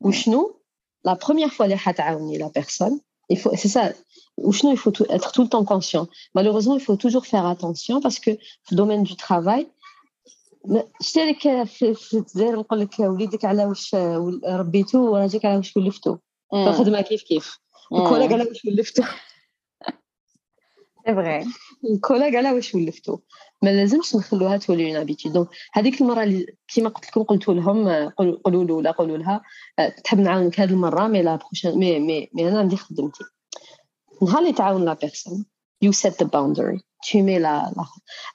[0.02, 0.60] وشنو
[1.08, 3.00] la première fois اللي حتعاوني la personne
[3.34, 3.94] il faut c'est ça
[4.38, 8.02] وشنو il faut tout- être tout le temps conscient malheureusement il faut toujours faire attention
[8.02, 8.32] parce que
[8.64, 9.66] في le domaine du travail
[10.66, 15.58] ما- شتي لك في في الجزائر نقول لك وليدك على واش ول- ربيتو وراجلك على
[15.58, 16.18] واش ولفتو
[16.52, 17.58] في الخدمه كيف كيف
[17.93, 19.03] الكولاج على واش ولفتو
[21.07, 21.45] c'est vrai
[22.37, 23.19] على واش ولفتو
[23.63, 27.89] ما لازمش نخلوها تولي une habitude donc هذيك المرة اللي كيما قلت لكم قلت لهم
[27.89, 29.43] آه، قولوا قولوا له ولا قولوا لها.
[29.79, 33.25] آه، تحب نعاونك هذه المرة mais la prochaine mais mais mais أنا عندي خدمتي.
[34.23, 35.47] نهار اللي تعاون la personne
[35.83, 37.85] you set the boundary mets لا لا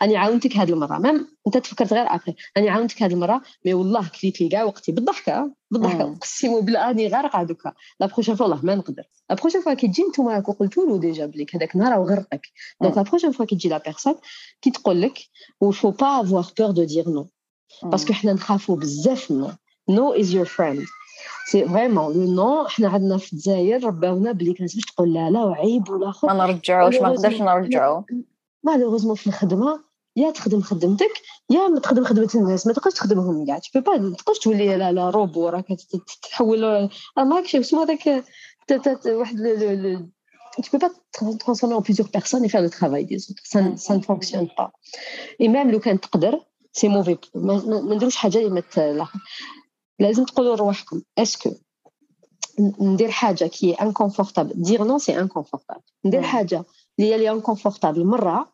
[0.01, 0.97] أني عاونتك هذه المرة.
[0.97, 4.91] même أنت تفكرت غير après أني عاونتك هذه المرة mais والله كليت لي كاع وقتي.
[4.91, 6.07] بالضحكة بالضحكة.
[6.07, 6.15] مم.
[6.15, 9.03] قسموا بالله راني غارقه دوكا la prochaine fois والله ما نقدر.
[9.29, 12.47] la prochaine fois كي تجي نتوما قلتوا له déjà بليك هذاك النهار راه غرقك.
[12.81, 12.97] donc.
[12.97, 14.15] la prochaine fois كي تجي la personne
[14.61, 15.19] كي تقول لك
[15.61, 17.27] و faut pas avoir peur de dire non.
[17.83, 19.47] parce que حنا نخافوا بزاف من
[19.89, 20.85] no is your friend
[21.51, 25.43] c'est vraiment le non حنا عندنا في الجزائر رباونا بلي كان تبش تقول لا لا
[25.43, 27.41] وعيب ولا خو ما نرجعوش ما نقدرش.
[27.41, 28.05] نرجعو.
[28.63, 29.83] malheureusement في الخدمة
[30.15, 31.11] يا تخدم خدمتك
[31.49, 33.59] يا ما تخدم خدمة الناس ما تقدرش تخدمهم كاع.
[33.59, 37.83] tu peux pas ما تقدرش تولي لا لا روبو راك تت- تتحول راه ماكش اسمه
[37.83, 38.03] هذاك
[38.67, 39.37] ت- ت- واحد
[40.61, 43.43] tu peux pas te transformer en plusieurs personnes et faire le travail des autres.
[43.53, 44.69] Ça, ne- ça ne fonctionne pas.
[45.39, 46.39] Et même لو كان تقدر
[46.73, 49.07] c'est mauvais ما نديروش حاجة اللي ما.
[49.99, 51.51] لازم تقولوا لروحكم est-ce que
[52.79, 56.25] ندير حاجة qui inconfortable دير non c'est inconfortable ندير مم.
[56.25, 56.63] حاجة
[56.99, 58.52] اللي هي inconfortable مرة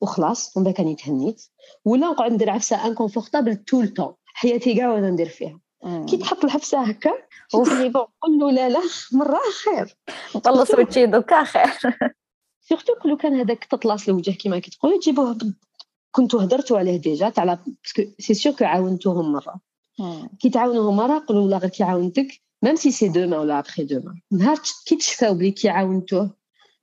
[0.00, 1.42] وخلاص ومن بعد كان يتهنيت.
[1.84, 5.60] ولا نقعد ندير عفسة inconfortable tout le temps حياتي كاع وأنا ندير فيها.
[6.08, 7.10] كي تحط الحفسه هكا.
[7.50, 8.80] تقولي bon قول له لا لا
[9.12, 9.96] مرة خير.
[10.36, 11.70] نطلص وجهي دوكا خير.
[12.68, 15.38] surtout لو كان هذاك تطلص الوجه كيما كي تقولي تجيبوه
[16.10, 19.60] كنتو هدرتوا عليه déjà تاع la- parce que c'est sûr que عاونتوهم مرة.
[20.40, 22.26] كي تعاونوهم مرة قولوا والله غير كي عاونتك
[22.62, 26.30] même si c'est demain ولا après-demain نهار كي تشفاو بلي كي عاونتوه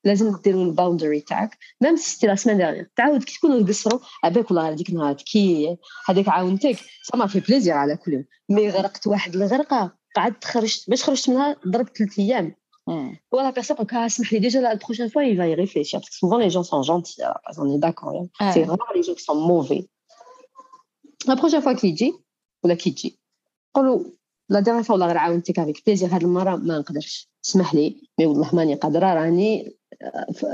[0.04, 1.58] لازم ديروا ال boundary تاعك.
[1.82, 2.90] même si c'était la semaine dernière.
[2.96, 5.78] تعاود كي تكونوا تقصروا عباك والله هذيك النهار كي
[6.10, 6.78] هذيك عاونتك.
[7.04, 8.26] ça m'a fait plaisir على كل يوم.
[8.50, 12.56] mais غرقت واحد الغرقة قعدت خرجت باش خرجت منها ضربت ثلاث أيام.
[13.32, 14.80] و la personne قالك اسمح لي déjà
[16.20, 17.22] souvent les gens sont gentils.
[17.22, 18.28] À la base, on est d'accord hein.
[18.46, 18.54] Ouais.
[18.54, 19.88] c'est vraiment les gens qui sont mauvais.
[21.28, 22.14] La prochaine fois qu'il dit
[22.64, 23.20] ولا كي تجي
[23.74, 24.04] قولوا
[24.52, 27.30] la dernière fois والله غير عاونتك avec plaisir هاد المرة ما نقدرش.
[27.46, 28.10] اسمح لي.
[28.20, 29.14] mais والله ماني قادرة.
[29.14, 29.76] راني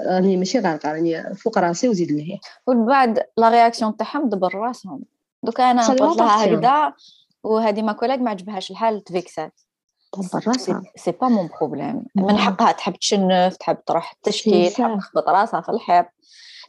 [0.08, 2.38] راني ماشي غارقه راني فوق راسي وزيد لهيه
[2.68, 5.04] ومن بعد la réaction تاعهم دبر راسهم.
[5.44, 6.46] دوكا أنا قلت لها.
[6.46, 6.94] هكذا
[7.44, 9.62] وهذه ما كولاك ما عجبهاش الحال تفيكسات.
[10.18, 10.84] دبر راسها.
[10.96, 12.38] c'est pas mon problème من.
[12.38, 15.00] حقها تحب تشنف تحب تروح تشكي تحب.
[15.00, 16.06] تخبط راسها في الحيط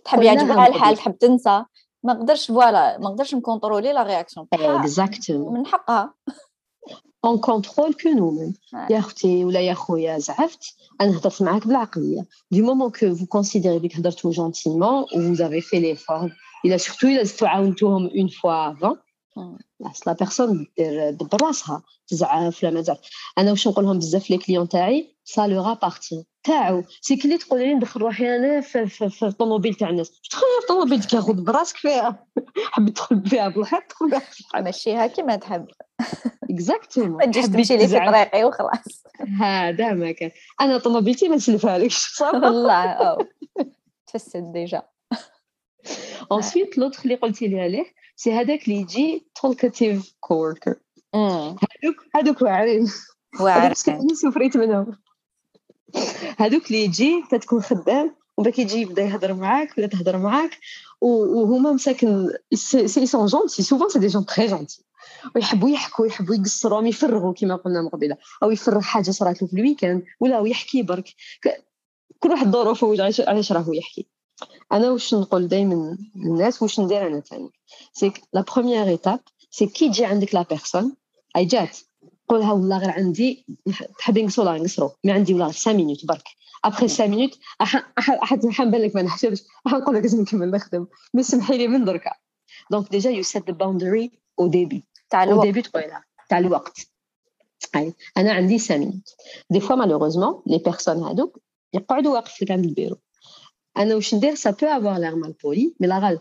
[0.04, 0.96] تحب يعجبها الحال.
[0.96, 1.64] تحب تنسى.
[2.02, 4.86] ما نقدرش فوالا ما نقدرش نكونترولي لا رياكسيون تاعها.
[5.28, 6.14] من حقها.
[7.25, 8.53] اون كونترول كو نو ميم
[8.89, 10.63] يا اختي ولا يا خويا زعفت
[11.01, 15.61] انا هضرت معاك بالعقليه دي مومون كو فو كونسيديري بك هضرتو جونتيمون و vous avez
[15.61, 16.31] fait l'effort
[16.65, 18.97] الا سورتو الا زدتو عاونتوهم اون فوا افون
[19.79, 22.99] خلاص لا بيرسون دير دبر راسها تزعف ولا ما تزعف
[23.37, 26.84] انا واش نقول لهم بزاف لي كليون تاعي سا لو رابارتي تاعو.
[27.00, 30.20] c'est كلي تقول لي ندخل روحي أنا في, في, في الطوموبيل تاع الناس.
[30.20, 32.26] تدخل في الطوموبيل تاخذ براسك فيها.
[32.72, 35.66] حبيت تدخل فيها بالحق تدخل فيها مشيها كيما تحب.
[36.50, 39.04] exactement ما تجيش تمشي لي في طريقي وخلاص.
[39.40, 40.30] هذا ما كان.
[40.60, 43.16] أنا طوموبيلتي ما نسلفها لكش والله
[44.12, 44.82] تفسد déjà.
[46.32, 47.84] ensuite l'autre اللي قلتي لي عليه
[48.16, 50.74] c'est هذاك اللي يجي talkative co-worker
[51.14, 52.86] هذوك هذوك واعرين.
[53.40, 53.74] واعرين.
[54.14, 54.98] سفريت منهم.
[56.38, 60.58] هذوك اللي يجي تكون خدام وبا كيجي يبدا يهضر معاك ولا تهضر معاك
[61.00, 64.84] وهما مساكن c'est sont gentils souvent c'est des gens très gentils
[65.34, 68.16] ويحبوا يحكوا يحبوا يقصروا يفرغوا كما قلنا من قبيلة.
[68.42, 71.14] أو يفرغ حاجة صرات له في ال weekend ولا يحكي برك.
[72.20, 72.96] كل واحد ظروفه
[73.28, 74.06] علاش راهو يحكي.
[74.72, 77.50] أنا واش نقول دائما للناس واش ندير أنا ثاني؟
[77.92, 79.20] سي لا بروميير ايتاب
[79.50, 80.96] سي كي تجي عندك لا بيرسون
[81.36, 81.78] اي جات
[82.27, 83.45] قولها والله غير عندي
[83.99, 86.23] تحبي نقصروا لا نقصروا مي عندي والله 5 مينوت برك
[86.65, 87.39] ابخي 5 مينوت
[88.51, 92.11] حنبان لك ما نحسبش نقول لك لازم نكمل نخدم مي سمحي لي من دركا
[92.71, 96.87] دونك ديجا يو سيت ذا باوندري او ديبي تاع الوقت ديبي تقولها تاع الوقت
[97.75, 99.09] اي انا عندي 5 مينوت
[99.49, 101.39] دي فوا مالوغوزمون لي بيرسون هادوك
[101.73, 102.97] يقعدوا واقف لك عند البيرو
[103.77, 106.19] انا واش ندير ça peut avoir l'air mal poli mais la râle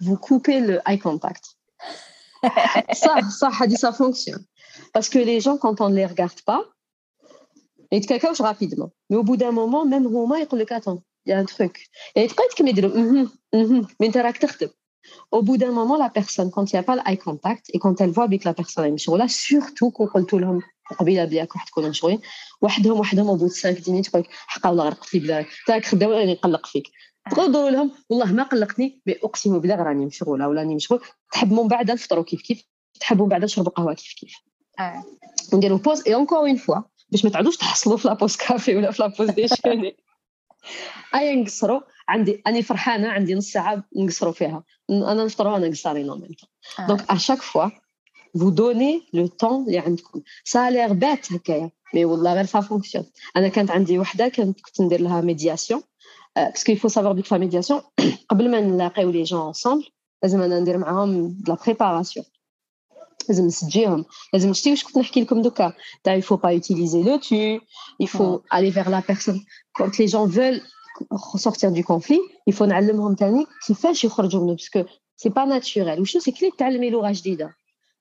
[0.00, 1.44] vous coupez le eye contact
[3.02, 4.44] ça ça dit ça fonctionne
[4.92, 6.62] parce que les gens quand on ne les regarde pas
[7.92, 11.30] ils te cacauchent rapidement mais au bout d'un moment même هما يقول لك attends il
[11.30, 14.68] y a un truc et تقعد كما يديروا mais انت راك تخدم
[15.30, 17.78] au bout d'un moment la personne quand il n'y a pas le eye contact et
[17.78, 20.62] quand elle voit que la personne est مشغوله surtout كون قلت لهم
[20.98, 22.20] قبيله بياك واحد تكونوا مشغولين
[22.62, 25.84] وحدهم وحدهم او بوت 5 دينيت تقول لك حقا والله غير قلت لي بلا تاك
[25.84, 26.90] خدام راني نقلق فيك
[27.30, 31.00] تقولوا لهم والله ما قلقتني مي اقسم بالله راني مشغوله ولا راني مشغول
[31.32, 32.62] تحب من بعد نفطروا كيف كيف
[33.00, 34.34] تحبوا من بعد نشربوا قهوه كيف كيف
[35.53, 38.91] نديروا pause et encore une fois باش ما تعودوش تحصلوا في la pause café ولا
[38.91, 39.95] في la pause déjeuner
[41.15, 44.63] ايا نقصروا؟ عندي أنا فرحانة عندي نص ساعة نقصروا فيها.
[44.89, 46.35] أنا نفطروا أنا قصارين quand même
[46.87, 47.69] donc à chaque fois
[48.37, 53.05] vous donnez le temps اللي عندكم l'air bête هكايا mais والله غير ça fonctionne.
[53.37, 55.81] أنا كانت عندي وحدة كنت كنت ندير لها médiation
[56.35, 57.81] parce que il faut savoir que la médiation
[58.29, 59.89] قبل ما نلاقيو les gens ensemble
[60.23, 62.25] لازم أنا ندير معاهم la préparation
[63.28, 65.72] لازم نسجيهم لازم شتي واش كنت نحكي لكم دوكا
[66.04, 67.60] تاع il faut pas utiliser le tu
[67.98, 69.40] il faut aller vers la personne
[69.76, 70.62] quand les gens veulent
[71.36, 74.84] sortir du conflit il faut نعلمهم ثاني كيفاش يخرجوا منه باسكو
[75.16, 77.54] سي با ناتوريل وشنو سي كلي تعلمي لغه جديده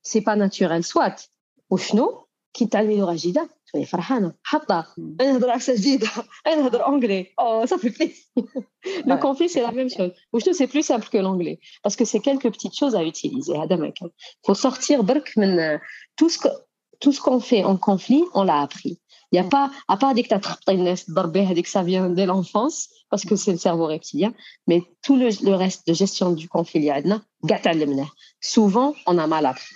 [0.03, 1.21] سي با ناتوريل سوات
[1.69, 6.07] وشنو كي تعلمي لغه جديده تولي فرحانه حاطه انا نهضر عكسه جديده
[6.47, 8.31] انا نهضر اونجلي او صافي بليز
[9.05, 12.49] لو كونفلي سي لا ميم شوز وشنو سي بلو سامبل كو لونجلي باسكو سي كيلكو
[12.49, 14.09] بتيت شوز ا utiliser هذا ما كان
[14.47, 15.79] فو سورتير برك من
[16.17, 16.49] تو سكو
[16.99, 18.99] tout ce qu'on fait en conflit, on l'a appris.
[19.31, 23.51] Il n'y a pas, à part des que ça vient dès l'enfance, parce que c'est
[23.51, 24.33] le cerveau reptilien,
[24.67, 26.89] mais tout le, le reste de gestion du conflit,
[28.39, 29.75] souvent, on a mal appris.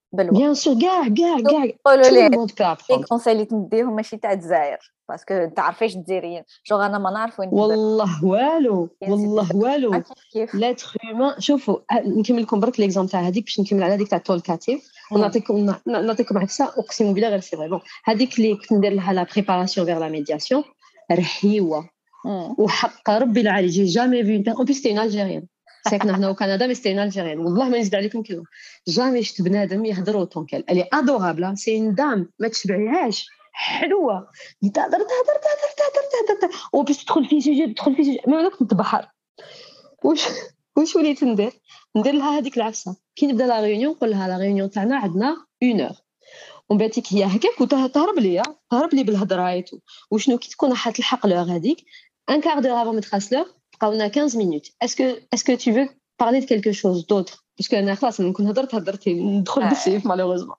[0.13, 2.29] بالوقت bien sûr كاع كاع كاع قولوا لي
[2.89, 4.77] les conseils اللي تمديهم ماشي تاع الجزائر
[5.09, 10.03] باسكو تعرفيش ديري شغل أنا ما نعرف وين والله والو والله والو
[10.53, 14.91] لاتر هيومان شوفوا نكمل لكم برك ليكزومبل تاع هذيك باش نكمل على هذيك تاع تولكاتيف
[15.11, 19.27] ونعطيكم نعطيكم عكسه اقسم بالله غير سي فري بون هذيك اللي كنت ندير لها لا
[19.33, 20.63] بريباراسيون فيغ لا ميدياسيون
[21.11, 21.89] رحيوه
[22.57, 25.47] وحق ربي العالي جي جامي في اون بيس تي الجيريان
[25.89, 28.43] ساكنه هنا وكندا مي ستي الجيريان والله ما نزيد عليكم كلمه
[28.87, 33.27] جامي شفت بنادم يهضر اوتون كال الي ادورابل سي اون دام ما تشبعيهاش.
[33.53, 34.29] حلوة.
[34.61, 39.07] تهضر تهضر تهضر تهضر تهضر وباش تدخل في سيجي تدخل في سيجي ما كنت بحر.
[40.03, 40.25] واش
[40.77, 41.53] واش وليت ندير؟
[41.95, 42.95] ندير لها هذيك العفسة.
[43.15, 45.95] كي نبدأ la réunion نقول لها la réunion تاعنا عندنا une heure
[46.69, 48.43] ومن بعد هي هكاك وتهرب ليا.
[48.69, 49.63] تهرب لي بالهضرة
[50.11, 51.85] وشنو؟ كي تكون راح تلحق l'heure هذيك
[52.29, 53.45] un quart d'heure avant ما تخلاص l'heure
[53.81, 57.07] quand on a 15 minutes, est-ce que, est que tu veux parler de quelque chose
[57.07, 57.45] d'autre?
[57.57, 57.75] Parce que
[59.01, 59.75] c'est une drôle de
[60.05, 60.55] malheureusement.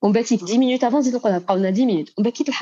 [0.00, 2.12] On dit 10 minutes avant, on a 10 minutes.
[2.16, 2.56] On va bah, quitter quitte le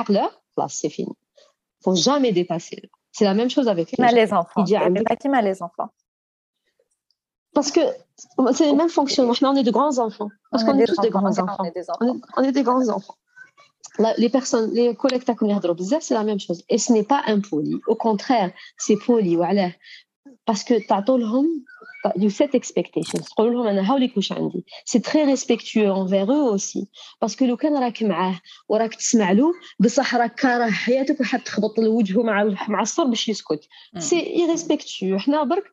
[0.69, 1.09] c'est fini.
[1.09, 2.91] Il ne faut jamais dépasser.
[3.13, 4.65] C'est la même chose avec les, enfants.
[4.65, 4.89] Il y a
[5.41, 5.91] les enfants.
[7.55, 7.81] Parce que
[8.55, 9.25] c'est les mêmes fonctions.
[9.27, 10.29] Maintenant, on est de grands enfants.
[10.51, 11.59] Parce qu'on est, tous des grands enfants.
[12.37, 13.15] On est des grands enfants
[14.18, 15.24] Les personnes, les collègues
[16.00, 16.64] c'est la même chose.
[16.70, 17.76] Et ce n'est pas impoli.
[17.88, 19.36] Au contraire, c'est poli.
[19.36, 19.70] Voilà.
[20.46, 21.04] Parce que tu as
[22.16, 26.88] you set expectations تقول لهم انا هاولي كوش عندي سي تري ريسبكتيو انفير او اوسي
[27.22, 31.90] باسكو لو كان راك معاه وراك تسمع له بصح راك كاره حياتك وحاب تخبط له
[31.90, 33.68] وجهه مع مع الصر باش يسكت
[33.98, 35.64] سي ايريسبكتيو حنا برك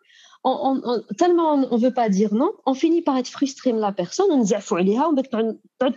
[0.45, 3.73] on, on, on, tellement on, on veut pas dire non, on finit par être frustré
[3.73, 5.23] de la personne, ونزعفوا عليها ومن
[5.81, 5.95] بعد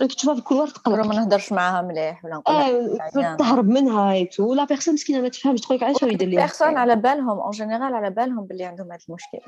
[0.00, 4.50] دونك تشوفها في وقت تقلق ما نهضرش معاها مليح ولا نقول آه تهرب منها ايتو
[4.50, 7.94] ولا بيرسون مسكينه ما تفهمش تقول لك علاش يدير ليها بيرسون على بالهم اون جينيرال
[7.94, 9.38] على بالهم باللي عندهم هذا المشكل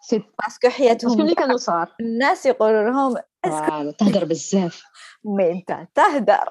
[0.00, 3.16] سي باسكو حياتهم باسكو ملي كانوا صغار الناس يقولوا لهم
[3.92, 4.82] تهدر بزاف
[5.24, 6.48] مي انت تهدر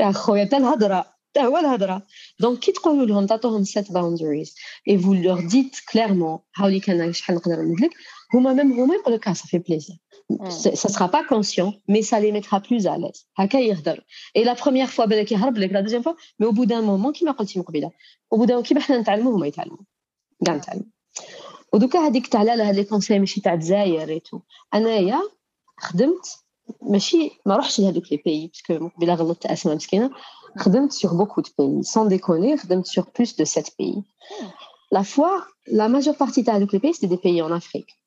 [0.00, 1.04] يا خويا تا الهضره
[1.34, 2.02] تا هو الهضره
[2.40, 4.54] دونك كي تقولوا لهم تعطوهم سيت باوندريز
[4.88, 7.90] اي فو لور ديت كليرمون هاولي كان شحال نقدر نقول لك
[8.34, 9.96] هما ميم هما يقول لك سا في بليزير
[10.49, 13.99] ça sera pas conscient mais ça les mettra plus à l'aise هكا يهضر
[14.35, 17.11] et la première fois بالك يهرب لك la deuxiيام fois mais au bout d'un moment
[17.11, 17.91] كيما قلتي من قبيله
[18.35, 19.77] au bout d'un moment كيما حنا نتعلموا هما يتعلموا
[20.45, 20.85] كاع نتعلموا
[21.73, 24.39] ودوكا هذيك تاع لا هاد لي كونساي ماشي تاع الجزائر ايتو
[24.73, 25.21] انايا
[25.77, 26.37] خدمت
[26.81, 30.09] ماشي ما روحش لهذوك لي بيي باسكو قبيله غلطت اسماء مسكينه
[30.57, 34.03] خدمت sur beaucoup de pays sans déconner خدمت sur plus de 7 pays
[34.91, 38.00] la fois la majeure partie تاع هذوك لي pays c'était des pays en Afrique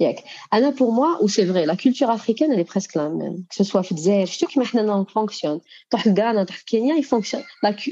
[0.00, 3.64] ياك انا بور موا و سي فري لا كولتور افريكان اللي بريسك لا ميم كو
[3.64, 5.60] سوا في الجزائر شفتو كيما حنا فونكسيون
[5.90, 7.42] تروح لغانا تروح كينيا يفونكسيون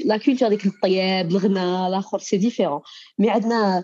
[0.05, 2.81] لا كولتور ديك الطياب الغنى الاخر سي ديفيرون
[3.19, 3.83] مي عندنا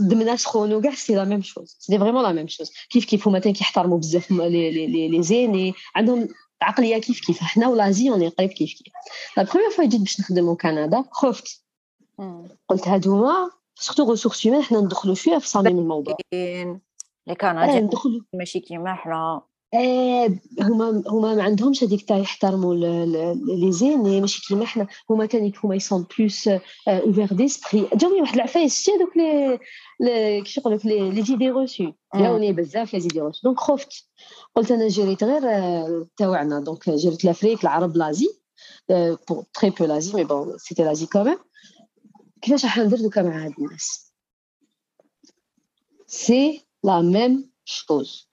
[0.00, 3.38] دمنا سخون وكاع سي لا ميم شوز سي فريمون لا ميم شوز كيف كيف هما
[3.38, 6.28] كيحترموا بزاف لي لي لي زيني عندهم
[6.62, 8.92] عقليه كيف كيف حنا ولازي اوني قريب كيف كيف
[9.36, 11.62] لا بروميير فوا جيت باش نخدم كندا خفت
[12.68, 16.16] قلت هادوما سورتو ريسورس هيومان حنا ندخلوا شويه في صميم الموضوع
[17.27, 17.89] اللي كان آه
[18.33, 19.41] ماشي كيما حنا
[19.73, 22.75] آه هما هما ما عندهمش هذيك تاع يحترموا
[23.45, 26.49] les aînés ماشي كيما حنا هما تاني هما ils sont plus
[26.87, 32.53] ouverts d'esprit جاوني واحد العفايس شتي هذوك لي كيفاش يقول لك les idées reçues جاوني
[32.53, 34.09] بزاف les idées reçues donc خفت.
[34.55, 35.41] قلت أنا جريت غير
[36.17, 38.43] تاوعنا donc جريت l'Afrique العرب l'Asie.
[38.89, 41.37] pour très peu l'Asie mais bon c'était l'Asie quand même
[42.41, 44.13] كيفاش راح ندير دوكا مع هاد الناس؟
[46.07, 48.28] سي la même chose.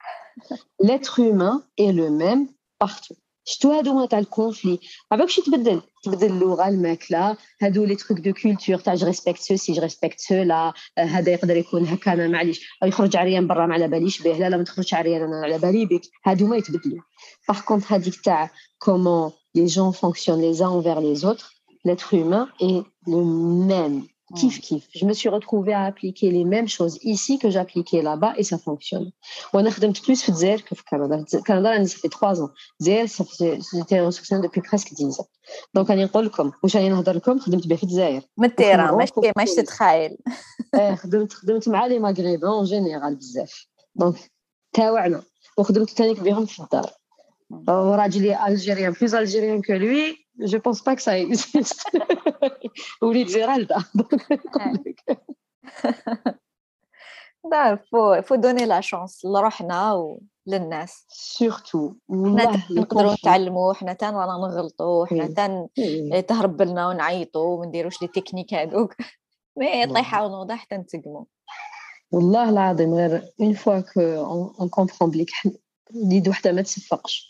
[0.79, 2.47] L'être humain est le même
[2.79, 3.15] partout.
[3.47, 4.79] شتو هادو تاع الكونفلي
[5.11, 9.55] ما بالكش تبدل تبدل اللغه الماكله هادو لي تروك دو كولتور تاع جو ريسبكت سو
[9.55, 13.73] سي جو ريسبكت سو لا هذا يقدر يكون هكا انا معليش يخرج عريان برا ما
[13.73, 17.01] على باليش به لا لا ما تخرجش عريان انا على بالي بك هادو ما يتبدلوا
[17.49, 21.51] باغ كونت هذيك تاع كومون لي جون فونكسيون لي uns envers les autres
[21.87, 23.23] l'être humain est le
[23.69, 24.83] même Kiff, kiff.
[24.99, 28.57] Je me suis retrouvée à appliquer les mêmes choses ici que j'appliquais là-bas et ça
[28.57, 29.07] fonctionne.
[29.53, 30.31] On a fait plus que
[30.67, 31.15] que au Canada.
[31.37, 32.51] Le Canada, ça fait trois ans.
[32.85, 35.29] Zer, ça fait, j'étais ressourcée depuis presque dix ans.
[35.75, 38.21] Donc, أنا نقول لكم واش راني نهضر لكم خدمت به في الجزائر.
[38.37, 40.17] من التيران ماشي ماشي تتخيل.
[40.75, 43.67] اه خدمت خدمت مع لي ماغريبان اون جينيرال بزاف.
[43.95, 44.31] دونك
[44.73, 45.23] تاوعنا
[45.57, 46.91] وخدمت ثاني بهم في الدار.
[47.67, 51.86] وراجلي الجيريان بلوز الجيريان كو لوي je pense pas que ça existe.
[53.02, 53.84] وليد جيرالدا
[57.50, 59.92] لا فو فو دوني لا شانس لروحنا
[60.46, 65.68] وللناس سورتو نقدروا نتعلموا حنا تان رانا نغلطوا حنا تان
[66.28, 68.94] تهرب لنا ونعيطوا وما نديروش لي تكنيك هذوك
[69.56, 71.24] مي طيحه ونوضه حتى نتقموا
[72.12, 74.00] والله العظيم غير اون فوا كو
[74.60, 75.30] اون كومبرون بليك
[75.94, 77.29] اليد وحده ما تصفقش.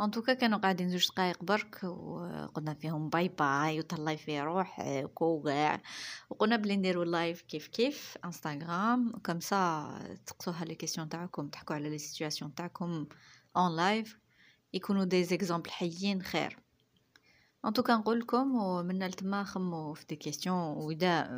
[0.00, 4.82] ان توكا كانوا قاعدين زوج دقايق برك وقلنا فيهم باي باي وتهلاي يروح
[5.14, 5.80] كوع
[6.30, 9.88] وقلنا بلي نديرو live كيف كيف انستغرام comme ça
[10.26, 13.06] تقصوها les questions تاعكم تحكوا على les situations تاعكم
[13.56, 14.18] en live
[14.72, 16.58] يكونوا des exemples حيين خير
[17.64, 21.28] en tout cas نقول لكم ومن لتما خمو في des questions واذا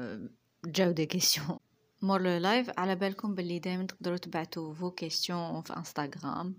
[0.64, 1.58] جاو des questions
[2.02, 6.56] مور le live على بالكم باللي دائما تقدروا تبعتوا vos questions في انستغرام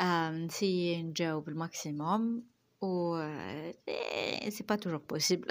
[0.00, 2.42] ن essayer نجاوب ال maximum
[2.80, 3.16] و
[4.48, 5.48] c'est pas toujours possible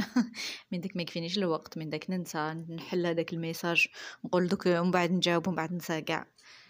[0.71, 3.87] من داك ما يكفينيش الوقت من داك ننسى نحل هذاك ال message
[4.25, 6.27] نقول دوك ومن بعد نجاوب ومن بعد ننسى كاع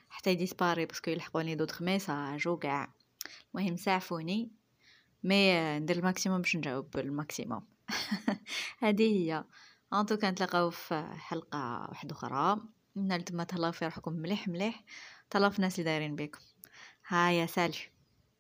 [0.10, 2.94] حتى ي disparaît parce que يلحقوني d'autres messages وكاع
[3.56, 4.52] المهم ساعفوني
[5.24, 7.68] mais ندير ال maximum باش نجاوب ال maximum
[8.80, 9.44] هذه هي
[9.94, 12.62] انتو كنتلاقاو في حلقه واحدة أخرى
[12.98, 14.84] نتمنى تهلاو في روحكم مليح مليح
[15.30, 16.40] تهلاو في الناس اللي دايرين بكم
[17.11, 17.90] هيا سالي